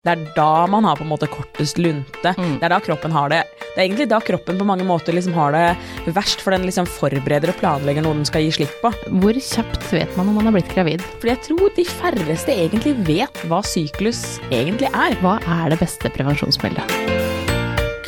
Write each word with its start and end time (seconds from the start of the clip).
Det 0.00 0.14
er 0.14 0.20
da 0.32 0.64
man 0.64 0.86
har 0.88 0.96
på 0.96 1.04
en 1.04 1.10
måte 1.10 1.26
kortest 1.28 1.76
lunte. 1.76 2.30
Mm. 2.38 2.54
Det 2.56 2.64
er 2.64 2.72
da 2.72 2.78
kroppen 2.80 3.12
har 3.12 3.28
det 3.28 3.40
Det 3.60 3.74
er 3.74 3.82
egentlig 3.82 4.06
da 4.08 4.16
kroppen 4.24 4.56
på 4.56 4.64
mange 4.64 4.86
måter 4.88 5.12
liksom 5.12 5.34
har 5.36 5.52
det 5.52 6.14
verst, 6.16 6.40
for 6.40 6.56
den 6.56 6.64
liksom 6.64 6.86
forbereder 6.88 7.52
og 7.52 7.58
planlegger 7.60 8.06
noe 8.06 8.16
den 8.16 8.24
skal 8.24 8.46
gi 8.46 8.54
slipp 8.56 8.72
på. 8.80 8.88
Hvor 9.20 9.36
kjapt 9.36 9.84
vet 9.92 10.16
man 10.16 10.30
om 10.30 10.38
man 10.40 10.48
har 10.48 10.54
blitt 10.56 10.72
gravid? 10.72 11.04
Fordi 11.18 11.34
jeg 11.34 11.42
tror 11.50 11.74
de 11.76 11.84
færreste 11.84 12.56
egentlig 12.56 12.94
vet 13.04 13.42
hva 13.50 13.60
syklus 13.60 14.22
egentlig 14.48 14.88
er. 14.88 15.18
Hva 15.20 15.36
er 15.60 15.74
det 15.74 15.82
beste 15.82 16.08
prevensjonsmiddelet? 16.16 16.96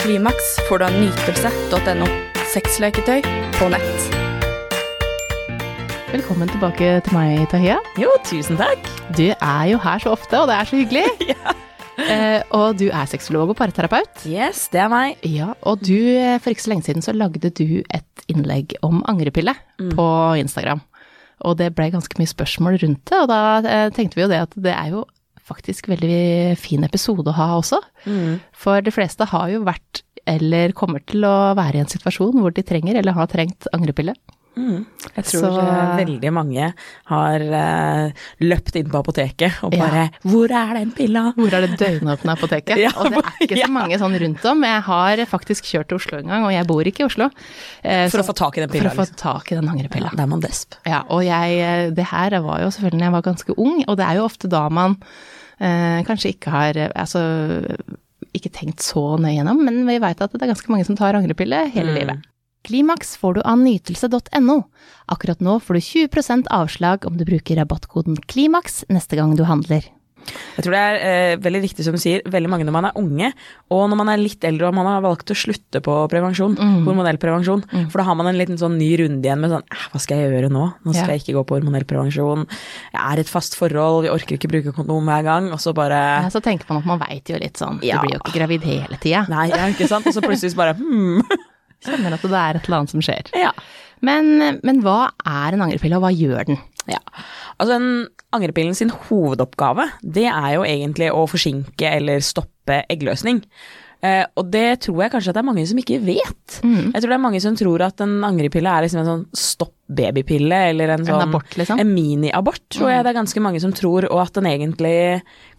Klimaks 0.01 0.55
får 0.71 0.81
du 0.81 0.89
av 0.89 0.97
nytelse.no. 0.97 2.09
Sexleketøy 2.55 3.21
på 3.59 3.69
nett. 3.75 4.15
Velkommen 6.09 6.49
tilbake 6.49 6.95
til 7.05 7.19
meg, 7.21 7.45
Tahiya. 7.53 7.77
Jo, 8.01 8.17
tusen 8.25 8.57
takk. 8.61 8.81
Du 9.13 9.29
er 9.29 9.67
jo 9.69 9.81
her 9.85 10.01
så 10.01 10.17
ofte, 10.17 10.41
og 10.41 10.49
det 10.49 10.57
er 10.57 10.73
så 10.73 10.81
hyggelig. 10.81 11.53
eh, 12.09 12.43
og 12.57 12.79
du 12.81 12.87
er 12.91 13.09
sexolog 13.11 13.53
og 13.53 13.59
parterapeut. 13.59 14.25
Yes, 14.29 14.67
det 14.73 14.83
er 14.85 14.91
meg. 14.93 15.23
Ja, 15.27 15.53
og 15.69 15.83
du, 15.85 15.97
eh, 15.97 16.39
for 16.43 16.53
ikke 16.53 16.65
så 16.67 16.73
lenge 16.73 16.87
siden 16.89 17.05
så 17.05 17.15
lagde 17.17 17.51
du 17.51 17.83
et 17.83 18.25
innlegg 18.33 18.77
om 18.87 19.03
angrepille 19.11 19.55
på 19.79 20.07
Instagram. 20.41 20.83
Og 21.49 21.57
det 21.59 21.73
ble 21.75 21.91
ganske 21.91 22.19
mye 22.21 22.31
spørsmål 22.31 22.79
rundt 22.85 23.03
det, 23.11 23.19
og 23.19 23.29
da 23.31 23.41
eh, 23.67 23.89
tenkte 23.95 24.19
vi 24.19 24.25
jo 24.27 24.31
det 24.31 24.43
at 24.45 24.55
det 24.55 24.75
er 24.77 24.93
jo 24.95 25.07
faktisk 25.43 25.89
veldig 25.91 26.55
fin 26.61 26.87
episode 26.87 27.27
å 27.33 27.35
ha 27.35 27.49
også. 27.59 27.81
For 28.55 28.85
de 28.85 28.93
fleste 28.95 29.27
har 29.27 29.49
jo 29.51 29.65
vært, 29.67 30.05
eller 30.31 30.71
kommer 30.79 31.03
til 31.03 31.27
å 31.27 31.53
være 31.59 31.81
i 31.81 31.83
en 31.83 31.91
situasjon 31.91 32.39
hvor 32.39 32.55
de 32.55 32.63
trenger, 32.63 33.01
eller 33.01 33.17
har 33.17 33.27
trengt 33.33 33.67
angrepille. 33.75 34.15
Jeg 34.57 35.25
tror 35.25 35.55
Så- 35.57 35.97
veldig 35.97 36.31
mange 36.33 36.67
har 37.09 37.41
uh, 37.41 38.25
løpt 38.45 38.77
inn 38.77 38.91
på 38.93 39.01
apoteket 39.01 39.63
og 39.65 39.73
Ja. 39.73 39.87
bare 39.87 40.11
'Hvor 40.25 40.51
er 40.51 40.75
den 40.75 40.93
pilla?' 40.93 41.33
Hvor 41.35 41.53
er 41.53 41.67
det 41.67 41.79
døgnåpne 41.79 42.37
apoteket? 42.37 42.77
Ja, 42.85 42.91
og 42.97 43.11
det 43.11 43.19
er 43.25 43.47
ikke 43.47 43.57
ja. 43.59 43.67
så 43.67 43.73
mange 43.73 43.99
sånn 43.99 44.19
rundt 44.21 44.45
om. 44.45 44.63
Jeg 44.63 44.83
har 44.83 45.17
faktisk 45.27 45.65
kjørt 45.65 45.89
til 45.89 45.97
Oslo 45.97 46.19
en 46.19 46.29
gang, 46.29 46.45
og 46.45 46.53
jeg 46.53 46.67
bor 46.67 46.83
ikke 46.85 47.01
i 47.01 47.09
Oslo. 47.09 47.31
Eh, 47.83 48.09
For 48.09 48.21
å 48.21 48.29
få 48.29 48.35
tak 48.35 48.59
i 48.59 48.61
den 48.61 48.69
pilla. 48.71 48.91
For 48.91 49.03
å 49.03 49.07
få 49.07 49.09
liksom. 49.09 49.17
tak 49.17 49.53
i 49.53 49.55
den 49.55 49.69
angrepilla. 49.69 50.11
Ja, 50.13 50.23
er 50.23 50.27
man 50.27 50.41
desp. 50.41 50.75
Ja, 50.87 51.03
og 51.09 51.25
jeg, 51.25 51.59
eh, 51.59 51.91
det 51.91 52.05
her 52.13 52.31
var 52.43 52.61
jo 52.61 52.69
selvfølgelig 52.69 52.99
da 53.01 53.05
jeg 53.09 53.13
var 53.13 53.23
ganske 53.23 53.55
ung, 53.59 53.85
og 53.89 53.97
det 53.97 54.05
er 54.07 54.15
jo 54.21 54.25
ofte 54.29 54.49
da 54.49 54.69
man 54.69 54.99
eh, 55.61 56.03
kanskje 56.05 56.35
ikke 56.37 56.51
har 56.51 56.77
eh, 56.77 56.91
altså, 56.95 57.65
ikke 58.35 58.53
tenkt 58.53 58.81
så 58.85 59.17
nøye 59.21 59.37
gjennom, 59.41 59.65
men 59.65 59.87
vi 59.87 59.99
veit 59.99 60.21
at 60.21 60.33
det 60.33 60.43
er 60.43 60.53
ganske 60.53 60.69
mange 60.73 60.85
som 60.89 60.97
tar 60.97 61.15
angrepille 61.15 61.71
hele 61.73 61.95
livet. 61.97 62.23
Klimaks 62.67 63.17
får 63.19 63.35
du 63.35 63.41
av 63.43 63.59
nytelse.no. 63.59 64.59
Akkurat 65.13 65.41
nå 65.43 65.59
får 65.63 65.75
du 65.75 65.81
20% 65.81 66.47
avslag 66.51 67.07
om 67.09 67.17
du 67.19 67.25
bruker 67.29 67.59
rabattkoden 67.59 68.17
KLIMAKS 68.31 68.85
neste 68.93 69.19
gang 69.19 69.35
du 69.37 69.45
handler. 69.49 69.89
Jeg 70.55 70.63
tror 70.63 70.75
det 70.77 70.81
er 70.87 70.97
eh, 71.03 71.37
veldig 71.43 71.61
riktig 71.65 71.83
som 71.83 71.97
du 71.97 71.99
sier, 71.99 72.21
veldig 72.31 72.47
mange 72.53 72.63
når 72.63 72.75
man 72.77 72.87
er 72.87 72.99
unge, 73.01 73.33
og 73.75 73.81
når 73.91 73.99
man 73.99 74.11
er 74.13 74.21
litt 74.23 74.45
eldre 74.47 74.69
og 74.69 74.77
man 74.77 74.87
har 74.87 75.01
valgt 75.03 75.33
å 75.35 75.35
slutte 75.35 75.81
på 75.83 75.97
prevensjon, 76.13 76.55
hormonell 76.87 77.19
prevensjon, 77.19 77.65
for 77.91 77.99
da 77.99 78.05
har 78.07 78.15
man 78.21 78.31
en 78.31 78.39
liten 78.39 78.61
sånn 78.61 78.77
ny 78.79 78.93
runde 79.03 79.27
igjen 79.27 79.43
med 79.43 79.51
sånn 79.51 79.67
"Eh, 79.67 79.83
hva 79.91 79.99
skal 80.05 80.23
jeg 80.23 80.31
gjøre 80.31 80.53
nå? 80.55 80.63
Nå 80.87 80.95
skal 80.95 81.09
Ja. 81.09 81.17
jeg 81.17 81.25
ikke 81.27 81.35
gå 81.41 81.45
på 81.51 81.59
hormonell 81.59 81.85
prevensjon, 81.91 82.47
jeg 82.95 83.03
er 83.03 83.17
i 83.19 83.21
et 83.27 83.35
fast 83.35 83.57
forhold, 83.59 84.05
vi 84.07 84.15
orker 84.15 84.39
ikke 84.39 84.53
bruke 84.55 84.73
kondom 84.79 85.03
hver 85.11 85.25
gang, 85.27 85.51
og 85.51 85.59
så 85.59 85.75
bare 85.75 86.23
Ja, 86.23 86.29
så 86.31 86.41
tenker 86.41 86.69
man 86.71 86.79
at 86.79 86.87
man 86.87 87.01
veit 87.01 87.27
jo 87.27 87.37
litt 87.43 87.59
sånn, 87.59 87.83
Ja. 87.83 87.99
du 87.99 88.07
blir 88.07 88.15
jo 88.15 88.21
ikke 88.23 88.39
gravid 88.39 88.63
hele 88.63 88.97
tida. 89.03 89.27
Nei, 89.29 89.49
ja, 89.49 89.67
ikke 89.75 89.89
sant? 89.89 90.07
Og 90.07 90.15
så 90.15 90.23
plutselig 90.23 90.55
bare 90.55 90.75
hmm. 90.79 91.21
Kjenner 91.87 92.17
at 92.17 92.25
det 92.25 92.39
er 92.39 92.59
et 92.59 92.69
eller 92.69 92.81
annet 92.81 92.95
som 92.95 93.05
skjer. 93.05 93.33
Ja. 93.39 93.53
Men, 94.03 94.35
men 94.67 94.83
hva 94.83 95.13
er 95.27 95.55
en 95.55 95.65
angrepille, 95.67 95.99
og 95.99 96.07
hva 96.07 96.13
gjør 96.15 96.49
den? 96.51 96.59
Ja. 96.91 97.01
Altså 97.63 97.77
en 97.79 97.91
angrepillen 98.35 98.75
sin 98.75 98.91
hovedoppgave, 98.91 99.89
det 100.03 100.27
er 100.31 100.51
jo 100.57 100.67
egentlig 100.67 101.13
å 101.15 101.27
forsinke 101.31 101.91
eller 101.99 102.25
stoppe 102.25 102.83
eggløsning. 102.91 103.43
Eh, 104.03 104.25
og 104.35 104.49
det 104.51 104.81
tror 104.83 105.05
jeg 105.05 105.13
kanskje 105.13 105.31
at 105.31 105.37
det 105.37 105.43
er 105.45 105.47
mange 105.47 105.65
som 105.71 105.79
ikke 105.79 106.01
vet. 106.03 106.57
Jeg 106.91 107.03
tror 107.03 107.13
det 107.13 107.17
er 107.17 107.23
mange 107.23 107.41
som 107.45 107.55
tror 107.59 107.85
at 107.87 108.03
en 108.03 108.17
angrepille 108.27 108.73
er 108.73 108.87
liksom 108.87 109.03
en 109.05 109.11
sånn 109.11 109.25
stopp 109.39 109.77
babypille, 109.93 110.59
eller 110.73 110.95
en 110.95 111.05
sånn 111.05 111.21
abort, 111.27 111.55
liksom? 111.59 111.81
En 111.83 111.91
miniabort, 111.93 112.63
tror 112.73 112.89
jeg 112.89 113.05
det 113.05 113.11
er 113.13 113.19
ganske 113.19 113.43
mange 113.45 113.61
som 113.61 113.75
tror, 113.77 114.07
og 114.09 114.23
at 114.23 114.39
den 114.39 114.49
egentlig 114.49 114.95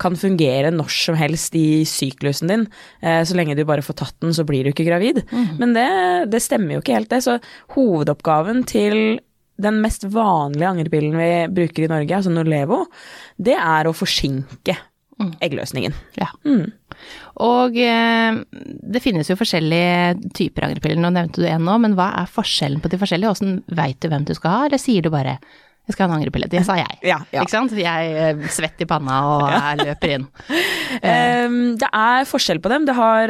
kan 0.01 0.17
fungere 0.17 0.71
når 0.73 0.89
som 0.95 1.17
helst 1.19 1.55
i 1.59 1.83
syklusen 1.87 2.49
din. 2.49 2.65
Eh, 3.05 3.21
så 3.27 3.37
lenge 3.37 3.55
du 3.55 3.63
bare 3.69 3.85
får 3.85 3.99
tatt 4.01 4.17
den, 4.25 4.33
så 4.35 4.45
blir 4.47 4.65
du 4.65 4.73
ikke 4.73 4.87
gravid. 4.89 5.21
Men 5.61 5.75
det, 5.77 5.87
det 6.33 6.41
stemmer 6.43 6.77
jo 6.77 6.83
ikke 6.83 6.97
helt, 6.97 7.11
det. 7.13 7.21
Så 7.23 7.37
hovedoppgaven 7.77 8.65
til 8.67 9.21
den 9.63 9.77
mest 9.83 10.07
vanlige 10.09 10.71
angrepillen 10.71 11.13
vi 11.19 11.31
bruker 11.53 11.85
i 11.85 11.91
Norge, 11.91 12.17
altså 12.17 12.33
Norlevo, 12.33 12.87
det 13.37 13.55
er 13.59 13.87
å 13.87 13.95
forsinke 13.95 14.75
eggløsningen. 15.43 15.95
Ja. 16.19 16.29
Mm. 16.45 16.71
Og 17.43 17.77
eh, 17.79 18.39
det 18.93 19.01
finnes 19.03 19.29
jo 19.29 19.37
forskjellige 19.39 20.31
typer 20.37 20.67
angrepiller, 20.69 21.01
nå 21.01 21.13
nevnte 21.13 21.43
du 21.43 21.47
en 21.49 21.65
nå, 21.65 21.77
men 21.83 21.97
hva 21.97 22.11
er 22.21 22.31
forskjellen 22.31 22.83
på 22.83 22.91
de 22.91 22.99
forskjellige? 23.01 23.35
Åssen 23.35 23.59
veit 23.73 23.99
du 24.03 24.09
hvem 24.11 24.27
du 24.27 24.33
skal 24.37 24.57
ha, 24.57 24.65
eller 24.69 24.81
sier 24.81 25.05
du 25.05 25.11
bare 25.13 25.39
'jeg 25.83 25.97
skal 25.97 26.07
ha 26.07 26.15
en 26.15 26.21
angrepille'? 26.21 26.47
Det 26.47 26.63
sa 26.63 26.77
jeg. 26.79 26.99
Ja, 27.03 27.19
ja. 27.33 27.41
Ikke 27.41 27.51
sant? 27.51 27.73
Jeg 27.75 28.13
eh, 28.15 28.47
svett 28.47 28.79
i 28.79 28.87
panna 28.87 29.17
og 29.27 29.49
jeg 29.51 29.83
løper 29.83 30.13
inn. 30.15 30.27
um, 31.03 31.75
det 31.81 31.89
er 31.91 32.29
forskjell 32.29 32.61
på 32.63 32.71
dem. 32.71 32.85
Det 32.87 32.95
har, 32.95 33.27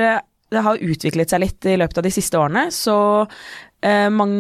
det 0.54 0.62
har 0.62 0.78
utviklet 0.78 1.34
seg 1.34 1.42
litt 1.42 1.66
i 1.66 1.78
løpet 1.82 1.98
av 1.98 2.06
de 2.06 2.14
siste 2.14 2.38
årene, 2.38 2.68
så 2.70 3.26
eh, 3.26 3.73
man, 4.14 4.34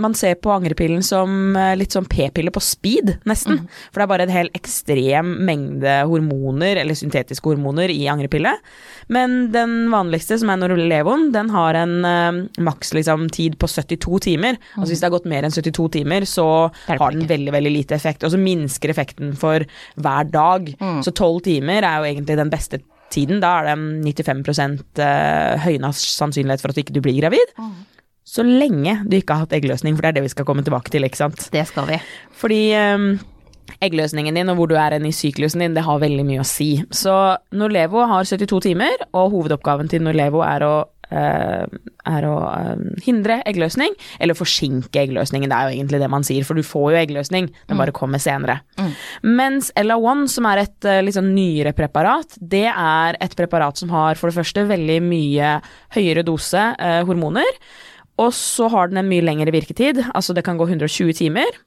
man 0.00 0.14
ser 0.14 0.36
på 0.42 0.50
angrepillen 0.54 1.02
som 1.04 1.56
eh, 1.56 1.74
litt 1.78 1.94
sånn 1.94 2.06
p-pille 2.10 2.52
på 2.54 2.62
speed, 2.62 3.12
nesten. 3.28 3.64
For 3.90 4.00
det 4.00 4.06
er 4.06 4.10
bare 4.12 4.26
en 4.26 4.34
hel 4.34 4.50
ekstrem 4.56 5.32
mengde 5.46 5.96
hormoner, 6.10 6.80
eller 6.82 6.98
syntetiske 6.98 7.50
hormoner, 7.50 7.92
i 7.92 8.06
angrepille. 8.10 8.52
Men 9.12 9.36
den 9.54 9.76
vanligste, 9.92 10.38
som 10.40 10.52
er 10.52 10.60
Norlevoen, 10.62 11.30
den 11.34 11.52
har 11.54 11.78
en 11.82 11.94
uh, 12.06 12.40
maks 12.62 12.94
liksom, 12.96 13.28
tid 13.34 13.58
på 13.60 13.70
72 13.70 14.22
timer. 14.28 14.60
Altså 14.76 14.92
hvis 14.92 15.04
det 15.04 15.10
har 15.10 15.16
gått 15.16 15.30
mer 15.30 15.46
enn 15.46 15.54
72 15.54 15.88
timer, 16.00 16.26
så 16.28 16.48
har 16.88 17.06
den 17.14 17.28
veldig, 17.30 17.54
veldig 17.54 17.74
lite 17.78 17.98
effekt. 17.98 18.26
Og 18.26 18.34
så 18.34 18.40
minsker 18.40 18.92
effekten 18.92 19.34
for 19.38 19.64
hver 19.96 20.30
dag. 20.32 20.70
Så 21.04 21.14
tolv 21.16 21.42
timer 21.46 21.82
er 21.82 22.00
jo 22.00 22.10
egentlig 22.10 22.38
den 22.38 22.52
beste 22.52 22.82
tiden. 23.12 23.40
Da 23.42 23.58
er 23.60 23.70
det 23.70 24.24
95 24.26 24.80
eh, 25.02 25.66
høyna 25.66 25.92
sannsynlighet 25.94 26.62
for 26.62 26.72
at 26.72 26.78
du 26.78 26.82
ikke 26.84 27.04
blir 27.04 27.20
gravid. 27.20 27.54
Så 28.36 28.44
lenge 28.44 28.98
du 29.08 29.16
ikke 29.16 29.36
har 29.36 29.46
hatt 29.46 29.56
eggløsning, 29.56 29.96
for 29.96 30.04
det 30.04 30.12
er 30.12 30.18
det 30.18 30.26
vi 30.26 30.34
skal 30.34 30.48
komme 30.48 30.64
tilbake 30.66 30.92
til, 30.92 31.06
ikke 31.08 31.22
sant. 31.22 31.48
Det 31.54 31.64
skal 31.70 31.88
vi. 31.88 32.00
Fordi 32.36 32.60
um, 32.76 33.06
eggløsningen 33.82 34.36
din 34.36 34.52
og 34.52 34.60
hvor 34.60 34.70
du 34.70 34.76
er 34.80 34.98
i 34.98 35.14
syklusen 35.14 35.64
din, 35.64 35.76
det 35.76 35.86
har 35.86 36.02
veldig 36.02 36.26
mye 36.28 36.42
å 36.42 36.48
si. 36.48 36.74
Så 36.92 37.14
Norlevo 37.56 38.04
har 38.10 38.28
72 38.28 38.60
timer, 38.68 39.08
og 39.16 39.32
hovedoppgaven 39.34 39.88
til 39.92 40.04
Norlevo 40.04 40.44
er 40.44 40.66
å 40.66 40.74
uh, 41.12 41.64
er 42.06 42.26
å 42.26 42.34
uh, 42.46 42.84
hindre 43.06 43.40
eggløsning, 43.48 43.94
eller 44.22 44.38
forsinke 44.38 45.02
eggløsningen. 45.06 45.50
Det 45.50 45.56
er 45.56 45.68
jo 45.70 45.78
egentlig 45.78 46.02
det 46.02 46.10
man 46.12 46.26
sier, 46.26 46.46
for 46.46 46.58
du 46.58 46.66
får 46.66 46.92
jo 46.92 47.00
eggløsning, 47.02 47.50
den 47.70 47.80
bare 47.80 47.94
kommer 47.96 48.22
senere. 48.22 48.60
Mens 49.26 49.72
LA1, 49.78 50.26
som 50.32 50.48
er 50.50 50.64
et 50.66 50.88
uh, 50.88 51.00
litt 51.04 51.18
sånn 51.18 51.32
nyere 51.36 51.74
preparat, 51.76 52.38
det 52.40 52.66
er 52.70 53.18
et 53.22 53.36
preparat 53.38 53.80
som 53.80 53.92
har 53.94 54.20
for 54.20 54.30
det 54.30 54.38
første 54.38 54.66
veldig 54.68 55.02
mye 55.06 55.58
høyere 55.96 56.26
dose 56.26 56.70
hormoner, 57.06 57.60
og 58.22 58.32
så 58.36 58.68
har 58.72 58.90
den 58.90 59.00
en 59.00 59.10
mye 59.10 59.24
lengre 59.24 59.52
virketid, 59.52 60.00
altså 60.14 60.34
det 60.36 60.44
kan 60.46 60.58
gå 60.60 60.68
120 60.68 61.12
timer, 61.18 61.58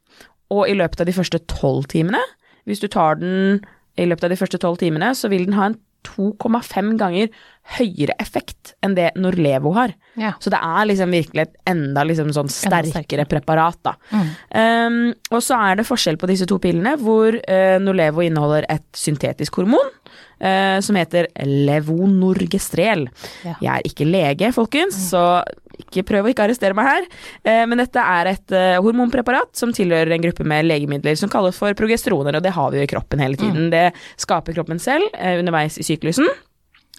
og 0.49 0.65
i 0.69 0.77
løpet 0.77 1.03
av 1.03 1.09
de 1.09 1.13
første 1.13 1.41
12 1.45 1.91
timene, 1.93 2.21
hvis 2.65 2.81
du 2.81 2.87
tar 2.91 3.19
den 3.21 3.61
i 3.99 4.07
løpet 4.07 4.25
av 4.25 4.33
de 4.33 4.39
første 4.39 4.57
12 4.57 4.81
timene, 4.81 5.13
så 5.17 5.29
vil 5.31 5.45
den 5.49 5.57
ha 5.57 5.69
en 5.69 5.77
2,5 6.07 6.93
ganger 6.99 7.27
høyere 7.75 8.15
effekt 8.23 8.73
enn 8.85 8.95
det 8.97 9.09
Norlevo 9.19 9.73
har. 9.75 9.93
Ja. 10.19 10.31
Så 10.41 10.51
det 10.53 10.59
er 10.63 10.88
liksom 10.88 11.11
virkelig 11.13 11.43
et 11.43 11.57
enda 11.69 12.05
liksom 12.07 12.31
sånn 12.33 12.47
Enda 12.47 12.55
sterkere 12.55 12.93
sterkere. 12.93 13.25
preparat, 13.29 13.79
da. 13.85 13.95
Um, 14.09 15.11
og 15.29 15.43
så 15.45 15.59
er 15.59 15.79
det 15.79 15.88
forskjell 15.89 16.17
på 16.21 16.29
disse 16.31 16.47
to 16.49 16.57
pillene, 16.63 16.95
hvor 17.03 17.35
uh, 17.35 17.77
Norlevo 17.83 18.23
inneholder 18.25 18.67
et 18.71 18.88
syntetisk 18.95 19.59
hormon. 19.59 19.91
Eh, 20.39 20.79
som 20.85 20.97
heter 21.00 21.29
levonorgestrel. 21.45 23.07
Ja. 23.45 23.56
Jeg 23.59 23.71
er 23.75 23.89
ikke 23.91 24.07
lege, 24.09 24.53
folkens, 24.56 24.97
så 25.12 25.44
ikke 25.80 26.03
prøv 26.07 26.27
å 26.27 26.33
ikke 26.33 26.45
arrestere 26.47 26.75
meg 26.77 26.89
her. 26.89 27.07
Eh, 27.44 27.63
men 27.69 27.81
dette 27.81 28.03
er 28.03 28.33
et 28.33 28.56
eh, 28.56 28.80
hormonpreparat 28.83 29.51
som 29.57 29.74
tilhører 29.75 30.15
en 30.15 30.25
gruppe 30.27 30.47
med 30.47 30.68
legemidler 30.68 31.18
som 31.19 31.31
kalles 31.31 31.57
for 31.59 31.75
progesteroner, 31.77 32.38
og 32.38 32.45
det 32.45 32.53
har 32.56 32.74
vi 32.74 32.81
jo 32.81 32.88
i 32.88 32.91
kroppen 32.91 33.24
hele 33.24 33.39
tiden. 33.39 33.71
Det 33.74 33.89
skaper 34.19 34.57
kroppen 34.57 34.81
selv 34.83 35.07
eh, 35.15 35.39
underveis 35.39 35.80
i 35.80 35.88
syklusen. 35.88 36.27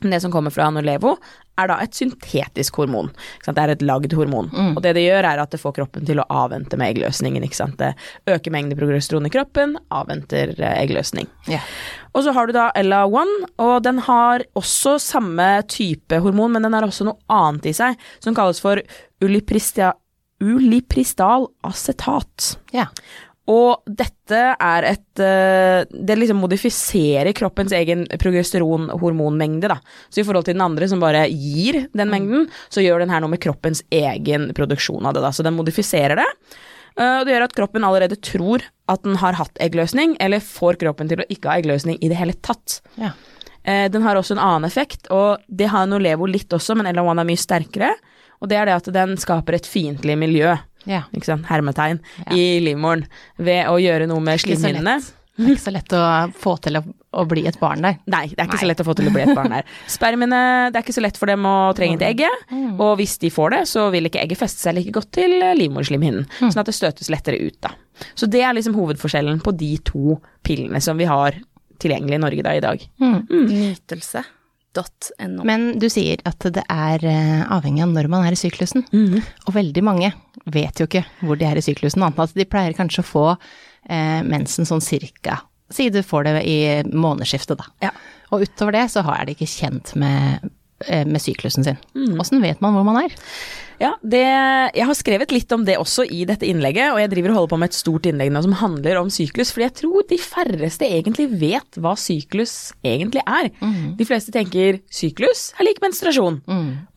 Det 0.01 0.21
som 0.23 0.33
kommer 0.33 0.53
fra 0.55 0.71
Norlevo, 0.73 1.17
er 1.61 1.69
da 1.69 1.77
et 1.83 1.97
syntetisk 1.97 2.79
hormon. 2.81 3.11
Det 3.45 3.53
er 3.61 3.75
et 3.75 3.83
lagd 3.85 4.15
hormon. 4.17 4.49
Og 4.73 4.81
det 4.85 4.95
det 4.97 5.05
gjør, 5.05 5.27
er 5.29 5.43
at 5.43 5.53
det 5.53 5.61
får 5.61 5.75
kroppen 5.77 6.07
til 6.09 6.23
å 6.23 6.27
avvente 6.33 6.79
med 6.81 6.95
eggløsningen. 6.95 7.45
Det 7.77 7.91
øker 8.31 8.55
mengden 8.55 8.79
progesteron 8.79 9.29
i 9.29 9.33
kroppen, 9.33 9.77
avventer 9.93 10.55
eh, 10.57 10.77
eggløsning. 10.81 11.29
Yeah. 11.51 11.67
Og 12.15 12.25
så 12.25 12.33
har 12.35 12.49
du 12.49 12.57
da 12.57 12.71
LA1, 12.81 13.35
og 13.63 13.75
den 13.85 14.01
har 14.09 14.45
også 14.59 14.97
samme 15.03 15.49
type 15.71 16.23
hormon, 16.25 16.57
men 16.57 16.67
den 16.67 16.77
har 16.77 16.87
også 16.87 17.07
noe 17.11 17.21
annet 17.31 17.71
i 17.71 17.77
seg, 17.77 17.99
som 18.25 18.37
kalles 18.37 18.63
for 18.63 18.81
ulipristia, 19.23 19.93
ulipristal 20.41 21.51
acetat. 21.69 22.55
ja. 22.73 22.89
Og 23.51 23.83
dette 23.99 24.41
er 24.63 24.85
et 24.87 25.21
eh, 25.25 25.83
Det 25.91 26.15
liksom 26.21 26.39
modifiserer 26.39 27.33
kroppens 27.35 27.73
egen 27.75 28.05
progesteronhormonmengde, 28.21 29.71
da. 29.73 29.79
Så 30.09 30.23
i 30.23 30.27
forhold 30.27 30.47
til 30.47 30.55
den 30.57 30.65
andre 30.65 30.89
som 30.91 31.03
bare 31.03 31.25
gir 31.31 31.87
den 31.97 32.13
mengden, 32.13 32.47
så 32.71 32.85
gjør 32.85 33.03
den 33.05 33.11
her 33.13 33.23
noe 33.25 33.33
med 33.35 33.43
kroppens 33.43 33.83
egen 33.91 34.51
produksjon 34.57 35.07
av 35.09 35.17
det, 35.17 35.25
da. 35.25 35.33
Så 35.35 35.43
den 35.47 35.57
modifiserer 35.59 36.21
det. 36.21 36.29
Eh, 36.97 37.19
Og 37.21 37.27
det 37.27 37.35
gjør 37.35 37.49
at 37.49 37.57
kroppen 37.59 37.87
allerede 37.87 38.21
tror 38.23 38.63
at 38.91 39.03
den 39.07 39.19
har 39.23 39.39
hatt 39.39 39.59
eggløsning, 39.63 40.17
eller 40.21 40.43
får 40.43 40.79
kroppen 40.81 41.11
til 41.11 41.23
å 41.23 41.29
ikke 41.31 41.51
ha 41.51 41.59
eggløsning 41.61 41.99
i 42.03 42.09
det 42.11 42.19
hele 42.19 42.35
tatt. 42.43 42.81
Ja. 42.99 43.13
Eh, 43.65 43.89
Den 43.89 44.03
har 44.03 44.17
også 44.17 44.33
en 44.37 44.45
annen 44.47 44.65
effekt, 44.71 45.11
og 45.11 45.39
det 45.49 45.69
har 45.69 45.87
Nolevo 45.87 46.27
litt 46.27 46.49
også, 46.51 46.77
men 46.77 46.87
Ella1 46.87 47.21
er 47.21 47.29
mye 47.29 47.37
sterkere. 47.41 47.95
Og 48.41 48.49
det 48.49 48.57
er 48.57 48.67
det 48.67 48.75
at 48.79 48.93
den 48.95 49.17
skaper 49.21 49.55
et 49.59 49.67
fiendtlig 49.69 50.17
miljø, 50.17 50.55
ja. 50.87 51.03
ikke 51.15 51.25
sant, 51.27 51.47
hermetegn, 51.47 52.01
Ja. 52.27 52.33
i 52.37 52.61
livmoren 52.61 53.07
ved 53.39 53.67
å 53.67 53.79
gjøre 53.81 54.07
noe 54.09 54.21
med 54.21 54.41
slimhinnene. 54.41 55.01
Det 55.41 55.47
er 55.47 55.53
ikke 55.55 55.63
så 55.63 55.73
lett 55.73 55.93
å 55.97 56.33
få 56.37 56.53
til 56.61 56.77
å, 56.77 56.81
å 57.17 57.23
bli 57.27 57.47
et 57.49 57.57
barn 57.61 57.81
der. 57.81 57.95
Nei, 58.13 58.27
det 58.29 58.37
er 58.43 58.45
ikke 58.45 58.59
Nei. 58.59 58.61
så 58.61 58.67
lett 58.69 58.81
å 58.83 58.85
få 58.85 58.95
til 58.99 59.07
å 59.09 59.13
bli 59.15 59.23
et 59.23 59.35
barn 59.35 59.49
der. 59.55 59.65
Spermiene, 59.89 60.41
det 60.71 60.77
er 60.77 60.85
ikke 60.85 60.93
så 60.99 61.01
lett 61.01 61.17
for 61.17 61.27
dem 61.33 61.47
å 61.49 61.73
trenge 61.79 61.97
til 61.99 62.09
egget, 62.11 62.43
Mm. 62.51 62.75
og 62.81 62.99
hvis 62.99 63.17
de 63.23 63.31
får 63.31 63.51
det, 63.55 63.61
så 63.71 63.87
vil 63.91 64.05
ikke 64.11 64.21
egget 64.21 64.39
feste 64.39 64.61
seg 64.61 64.75
like 64.77 64.93
godt 64.93 65.11
til 65.17 65.33
eh, 65.43 65.55
livmorslimhinnen, 65.57 66.27
Mm. 66.41 66.51
sånn 66.53 66.61
at 66.61 66.67
det 66.67 66.75
støtes 66.77 67.09
lettere 67.09 67.41
ut, 67.41 67.57
da. 67.63 67.71
Så 68.15 68.29
det 68.29 68.43
er 68.43 68.53
liksom 68.53 68.75
hovedforskjellen 68.77 69.41
på 69.41 69.57
de 69.57 69.79
to 69.79 70.21
pillene 70.45 70.81
som 70.83 70.97
vi 71.01 71.05
har 71.09 71.33
tilgjengelig 71.81 72.15
i 72.19 72.25
Norge 72.27 72.43
da 72.45 72.51
i 72.53 72.61
dag. 72.61 72.85
Nytelse.no. 74.71 75.45
Men 75.45 75.79
du 75.79 75.89
sier 75.91 76.21
at 76.29 76.45
det 76.55 76.63
er 76.71 77.05
eh, 77.07 77.43
avhengig 77.51 77.83
av 77.85 77.93
når 77.95 78.09
man 78.13 78.27
er 78.27 78.37
i 78.37 78.39
syklusen. 78.39 78.85
Og 79.47 79.55
veldig 79.55 79.83
mange 79.85 80.13
vet 80.47 80.81
jo 80.81 80.87
ikke 80.87 81.05
hvor 81.21 81.39
de 81.39 81.45
er 81.49 81.59
i 81.59 81.65
syklusen, 81.65 82.03
annet 82.03 82.19
enn 82.19 82.29
at 82.29 82.39
de 82.39 82.47
pleier 82.49 82.77
kanskje 82.77 83.03
å 83.03 83.09
få 83.09 83.27
eh, 83.35 84.23
mensen 84.27 84.69
sånn 84.69 84.83
cirka. 84.85 85.41
Si 85.71 85.89
du 85.91 86.03
får 86.03 86.27
det 86.27 86.45
i 86.51 86.59
månedsskiftet, 86.91 87.59
da. 87.61 87.89
Ja. 87.89 87.91
Og 88.31 88.47
utover 88.47 88.75
det 88.75 88.87
så 88.91 89.03
er 89.07 89.27
de 89.27 89.35
ikke 89.37 89.51
kjent 89.51 89.95
med, 89.99 90.51
eh, 90.87 91.05
med 91.07 91.23
syklusen 91.23 91.67
sin. 91.67 91.79
Åssen 92.19 92.43
vet 92.43 92.63
man 92.63 92.75
hvor 92.75 92.87
man 92.87 93.05
er? 93.05 93.15
Ja, 93.81 93.95
det, 94.05 94.21
jeg 94.77 94.85
har 94.85 94.97
skrevet 94.99 95.31
litt 95.33 95.53
om 95.57 95.63
det 95.65 95.79
også 95.81 96.05
i 96.05 96.27
dette 96.29 96.45
innlegget, 96.45 96.91
og 96.93 96.99
jeg 97.01 97.09
driver 97.15 97.33
og 97.33 97.37
holder 97.39 97.53
på 97.55 97.59
med 97.63 97.71
et 97.71 97.79
stort 97.79 98.05
innlegg 98.11 98.29
nå 98.35 98.43
som 98.45 98.53
handler 98.61 98.99
om 99.01 99.09
syklus, 99.13 99.53
fordi 99.57 99.65
jeg 99.65 99.75
tror 99.81 100.05
de 100.11 100.19
færreste 100.21 100.85
egentlig 100.85 101.27
vet 101.41 101.79
hva 101.81 101.95
syklus 101.97 102.53
egentlig 102.85 103.23
er. 103.25 103.49
De 103.97 104.05
fleste 104.09 104.35
tenker 104.37 104.83
syklus 104.93 105.47
er 105.57 105.65
lik 105.71 105.81
menstruasjon, 105.81 106.43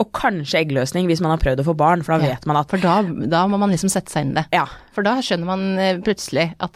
og 0.04 0.12
kanskje 0.20 0.60
eggløsning 0.66 1.08
hvis 1.08 1.24
man 1.24 1.32
har 1.38 1.42
prøvd 1.46 1.64
å 1.64 1.68
få 1.72 1.78
barn, 1.80 2.04
for 2.04 2.18
da 2.18 2.28
Ja. 2.28 2.36
vet 2.36 2.46
man 2.52 2.60
at 2.60 2.70
For 2.76 2.84
da, 2.84 3.00
da 3.32 3.46
må 3.48 3.58
man 3.64 3.72
liksom 3.72 3.90
sette 3.94 4.12
seg 4.12 4.28
inn 4.28 4.36
i 4.36 4.42
det. 4.42 4.48
Ja. 4.52 4.68
For 4.92 5.08
da 5.08 5.16
skjønner 5.24 5.46
man 5.56 5.66
eh, 5.80 5.98
plutselig 6.04 6.50
at 6.60 6.76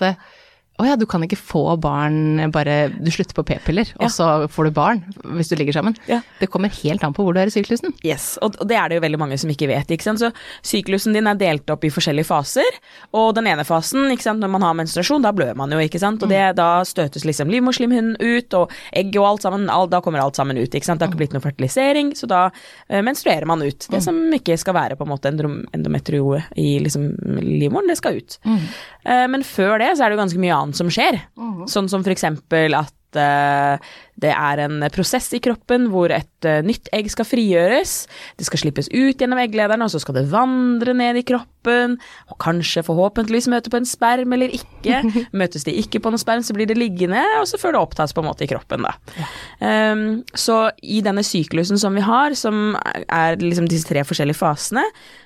det, 0.77 0.83
oh 0.83 0.87
ja, 0.87 0.95
du 0.95 1.05
kan 1.09 1.23
ikke 1.25 1.37
få 1.39 1.63
barn 1.81 2.51
bare 2.53 2.89
du 2.93 3.09
slutter 3.11 3.33
på 3.33 3.43
p-piller, 3.49 3.89
Ja. 3.97 4.05
og 4.05 4.11
så 4.13 4.27
får 4.53 4.67
du 4.67 4.71
barn 4.77 4.99
hvis 5.35 5.49
du 5.49 5.55
ligger 5.57 5.73
sammen. 5.73 5.95
Ja. 6.07 6.21
Det 6.39 6.49
kommer 6.53 6.69
helt 6.69 7.03
an 7.03 7.13
på 7.17 7.23
hvor 7.25 7.33
du 7.33 7.39
er 7.41 7.49
i 7.49 7.53
syklusen. 7.53 7.95
Yes, 8.05 8.37
og 8.45 8.55
det 8.67 8.77
er 8.77 8.89
det 8.89 8.99
jo 8.99 9.01
veldig 9.01 9.19
mange 9.19 9.37
som 9.41 9.49
ikke 9.49 9.67
vet. 9.71 9.89
ikke 9.89 10.03
sant? 10.05 10.19
Så 10.21 10.29
Syklusen 10.61 11.13
din 11.17 11.25
er 11.27 11.35
delt 11.39 11.69
opp 11.73 11.83
i 11.83 11.89
forskjellige 11.89 12.27
faser, 12.29 12.77
og 13.13 13.33
den 13.35 13.47
ene 13.47 13.65
fasen, 13.65 14.05
ikke 14.13 14.23
sant, 14.27 14.39
når 14.43 14.49
man 14.53 14.61
har 14.61 14.73
menstruasjon, 14.77 15.23
da 15.25 15.31
blør 15.33 15.55
man 15.57 15.71
jo, 15.73 15.79
ikke 15.81 15.99
sant, 15.99 16.21
og 16.23 16.29
det, 16.29 16.43
da 16.57 16.83
støtes 16.85 17.25
liksom 17.25 17.49
livmorslimhinnen 17.49 18.17
ut, 18.21 18.53
og 18.53 18.71
egg 18.93 19.15
og 19.17 19.25
alt 19.31 19.41
sammen, 19.47 19.69
all, 19.73 19.87
da 19.89 20.01
kommer 20.05 20.21
alt 20.21 20.35
sammen 20.37 20.57
ut, 20.57 20.69
ikke 20.69 20.85
sant. 20.85 20.99
Det 21.01 21.07
har 21.07 21.13
ikke 21.13 21.23
blitt 21.23 21.33
noe 21.33 21.41
fertilisering, 21.43 22.13
så 22.17 22.27
da 22.29 22.43
eh, 22.89 23.01
menstruerer 23.01 23.45
man 23.49 23.61
ut. 23.65 23.87
Det 23.89 24.03
som 24.03 24.17
ikke 24.33 24.57
skal 24.59 24.73
være 24.77 24.95
på 24.99 25.07
en 25.07 25.11
måte 25.15 25.31
endrom- 25.31 25.65
i 26.57 26.79
liksom 26.83 27.07
livmoren, 27.41 27.87
det 27.87 27.97
skal 27.97 28.17
ut. 28.17 28.37
Eh, 28.45 29.27
men 29.27 29.43
før 29.43 29.77
det 29.79 29.93
så 29.97 30.03
er 30.05 30.09
det 30.11 30.17
jo 30.17 30.21
ganske 30.23 30.39
mye 30.41 30.53
annet 30.57 30.66
som 30.75 30.91
skjer, 30.91 31.21
sånn 31.69 31.89
som 31.91 32.03
eksempel 32.07 32.75
at 32.77 32.93
uh, 33.17 33.77
det 34.17 34.31
er 34.33 34.61
en 34.63 34.81
prosess 34.93 35.29
i 35.37 35.41
kroppen 35.43 35.87
hvor 35.93 36.11
et 36.13 36.47
uh, 36.47 36.59
nytt 36.65 36.89
egg 36.95 37.09
skal 37.13 37.27
frigjøres. 37.27 37.93
Det 38.39 38.47
skal 38.47 38.63
slippes 38.63 38.89
ut 38.89 39.19
gjennom 39.19 39.39
egglederen, 39.41 39.83
og 39.85 39.91
så 39.93 40.01
skal 40.01 40.17
det 40.17 40.27
vandre 40.31 40.95
ned 40.97 41.19
i 41.21 41.25
kroppen. 41.27 41.97
Og 42.31 42.39
kanskje 42.41 42.85
forhåpentligvis 42.87 43.49
møte 43.51 43.71
på 43.73 43.79
en 43.79 43.87
sperm 43.87 44.33
eller 44.33 44.53
ikke. 44.57 45.03
Møtes 45.39 45.67
de 45.67 45.75
ikke 45.77 46.01
på 46.01 46.13
noen 46.13 46.21
sperm, 46.21 46.45
så 46.45 46.55
blir 46.57 46.69
det 46.69 46.79
liggende, 46.79 47.21
og 47.41 47.47
så 47.49 47.59
før 47.61 47.75
det 47.75 47.83
opptas 47.83 48.15
på 48.15 48.23
en 48.23 48.29
måte 48.29 48.47
i 48.47 48.49
kroppen, 48.49 48.87
da. 48.87 48.95
Ehm, 49.65 50.07
så 50.37 50.67
i 50.81 51.01
denne 51.05 51.25
syklusen 51.25 51.79
som 51.81 51.97
vi 51.97 52.05
har, 52.05 52.33
som 52.39 52.77
er 52.79 53.37
liksom 53.41 53.67
disse 53.69 53.89
tre 53.89 54.05
forskjellige 54.07 54.39
fasene, 54.39 54.85